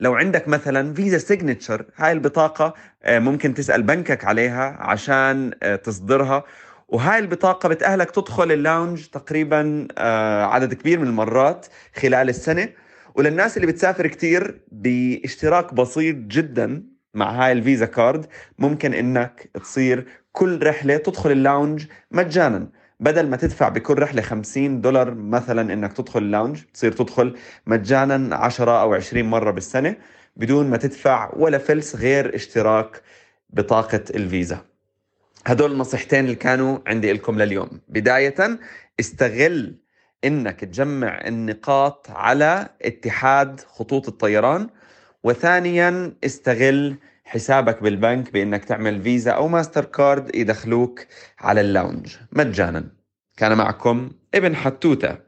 [0.00, 6.44] لو عندك مثلا Visa Signature هاي البطاقة آه، ممكن تسأل بنكك عليها عشان آه، تصدرها.
[6.88, 11.66] وهاي البطاقة بتأهلك تدخل ال lounge تقريبا آه، عدد كبير من المرات
[11.96, 12.68] خلال السنة.
[13.14, 16.82] وللناس اللي بتسافر كتير باشتراك بسيط جدا
[17.14, 18.26] مع هاي ال Visa card
[18.58, 22.68] ممكن إنك تصير كل رحلة تدخل ال lounge مجانا.
[23.00, 27.36] بدل ما تدفع بكل رحلة 50 دولار مثلا إنك تدخل ال lounge تصير تدخل
[27.66, 29.96] مجانا 10 أو 20 مرة بالسنة
[30.36, 33.02] بدون ما تدفع ولا فلس غير اشتراك
[33.50, 34.58] بطاقة الفيزا.
[35.46, 37.80] هدول النصيحتين اللي كانوا عندي لكم لليوم.
[37.88, 38.58] بداية
[39.00, 39.76] استغل
[40.24, 44.68] إنك تجمع النقاط على اتحاد خطوط الطيران
[45.24, 46.96] وثانيا استغل
[47.26, 51.06] حسابك بالبنك بإنك تعمل فيزا أو ماستر كارد يدخلوك
[51.38, 52.88] على ال lounge مجانا.
[53.36, 55.18] كان معكم ابن حتوتة.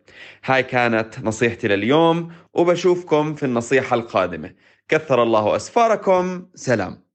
[0.44, 4.54] هاي كانت نصيحتي لليوم وبشوفكم في النصيحة القادمة.
[4.88, 6.46] كثر الله أسفاركم.
[6.54, 7.07] سلام.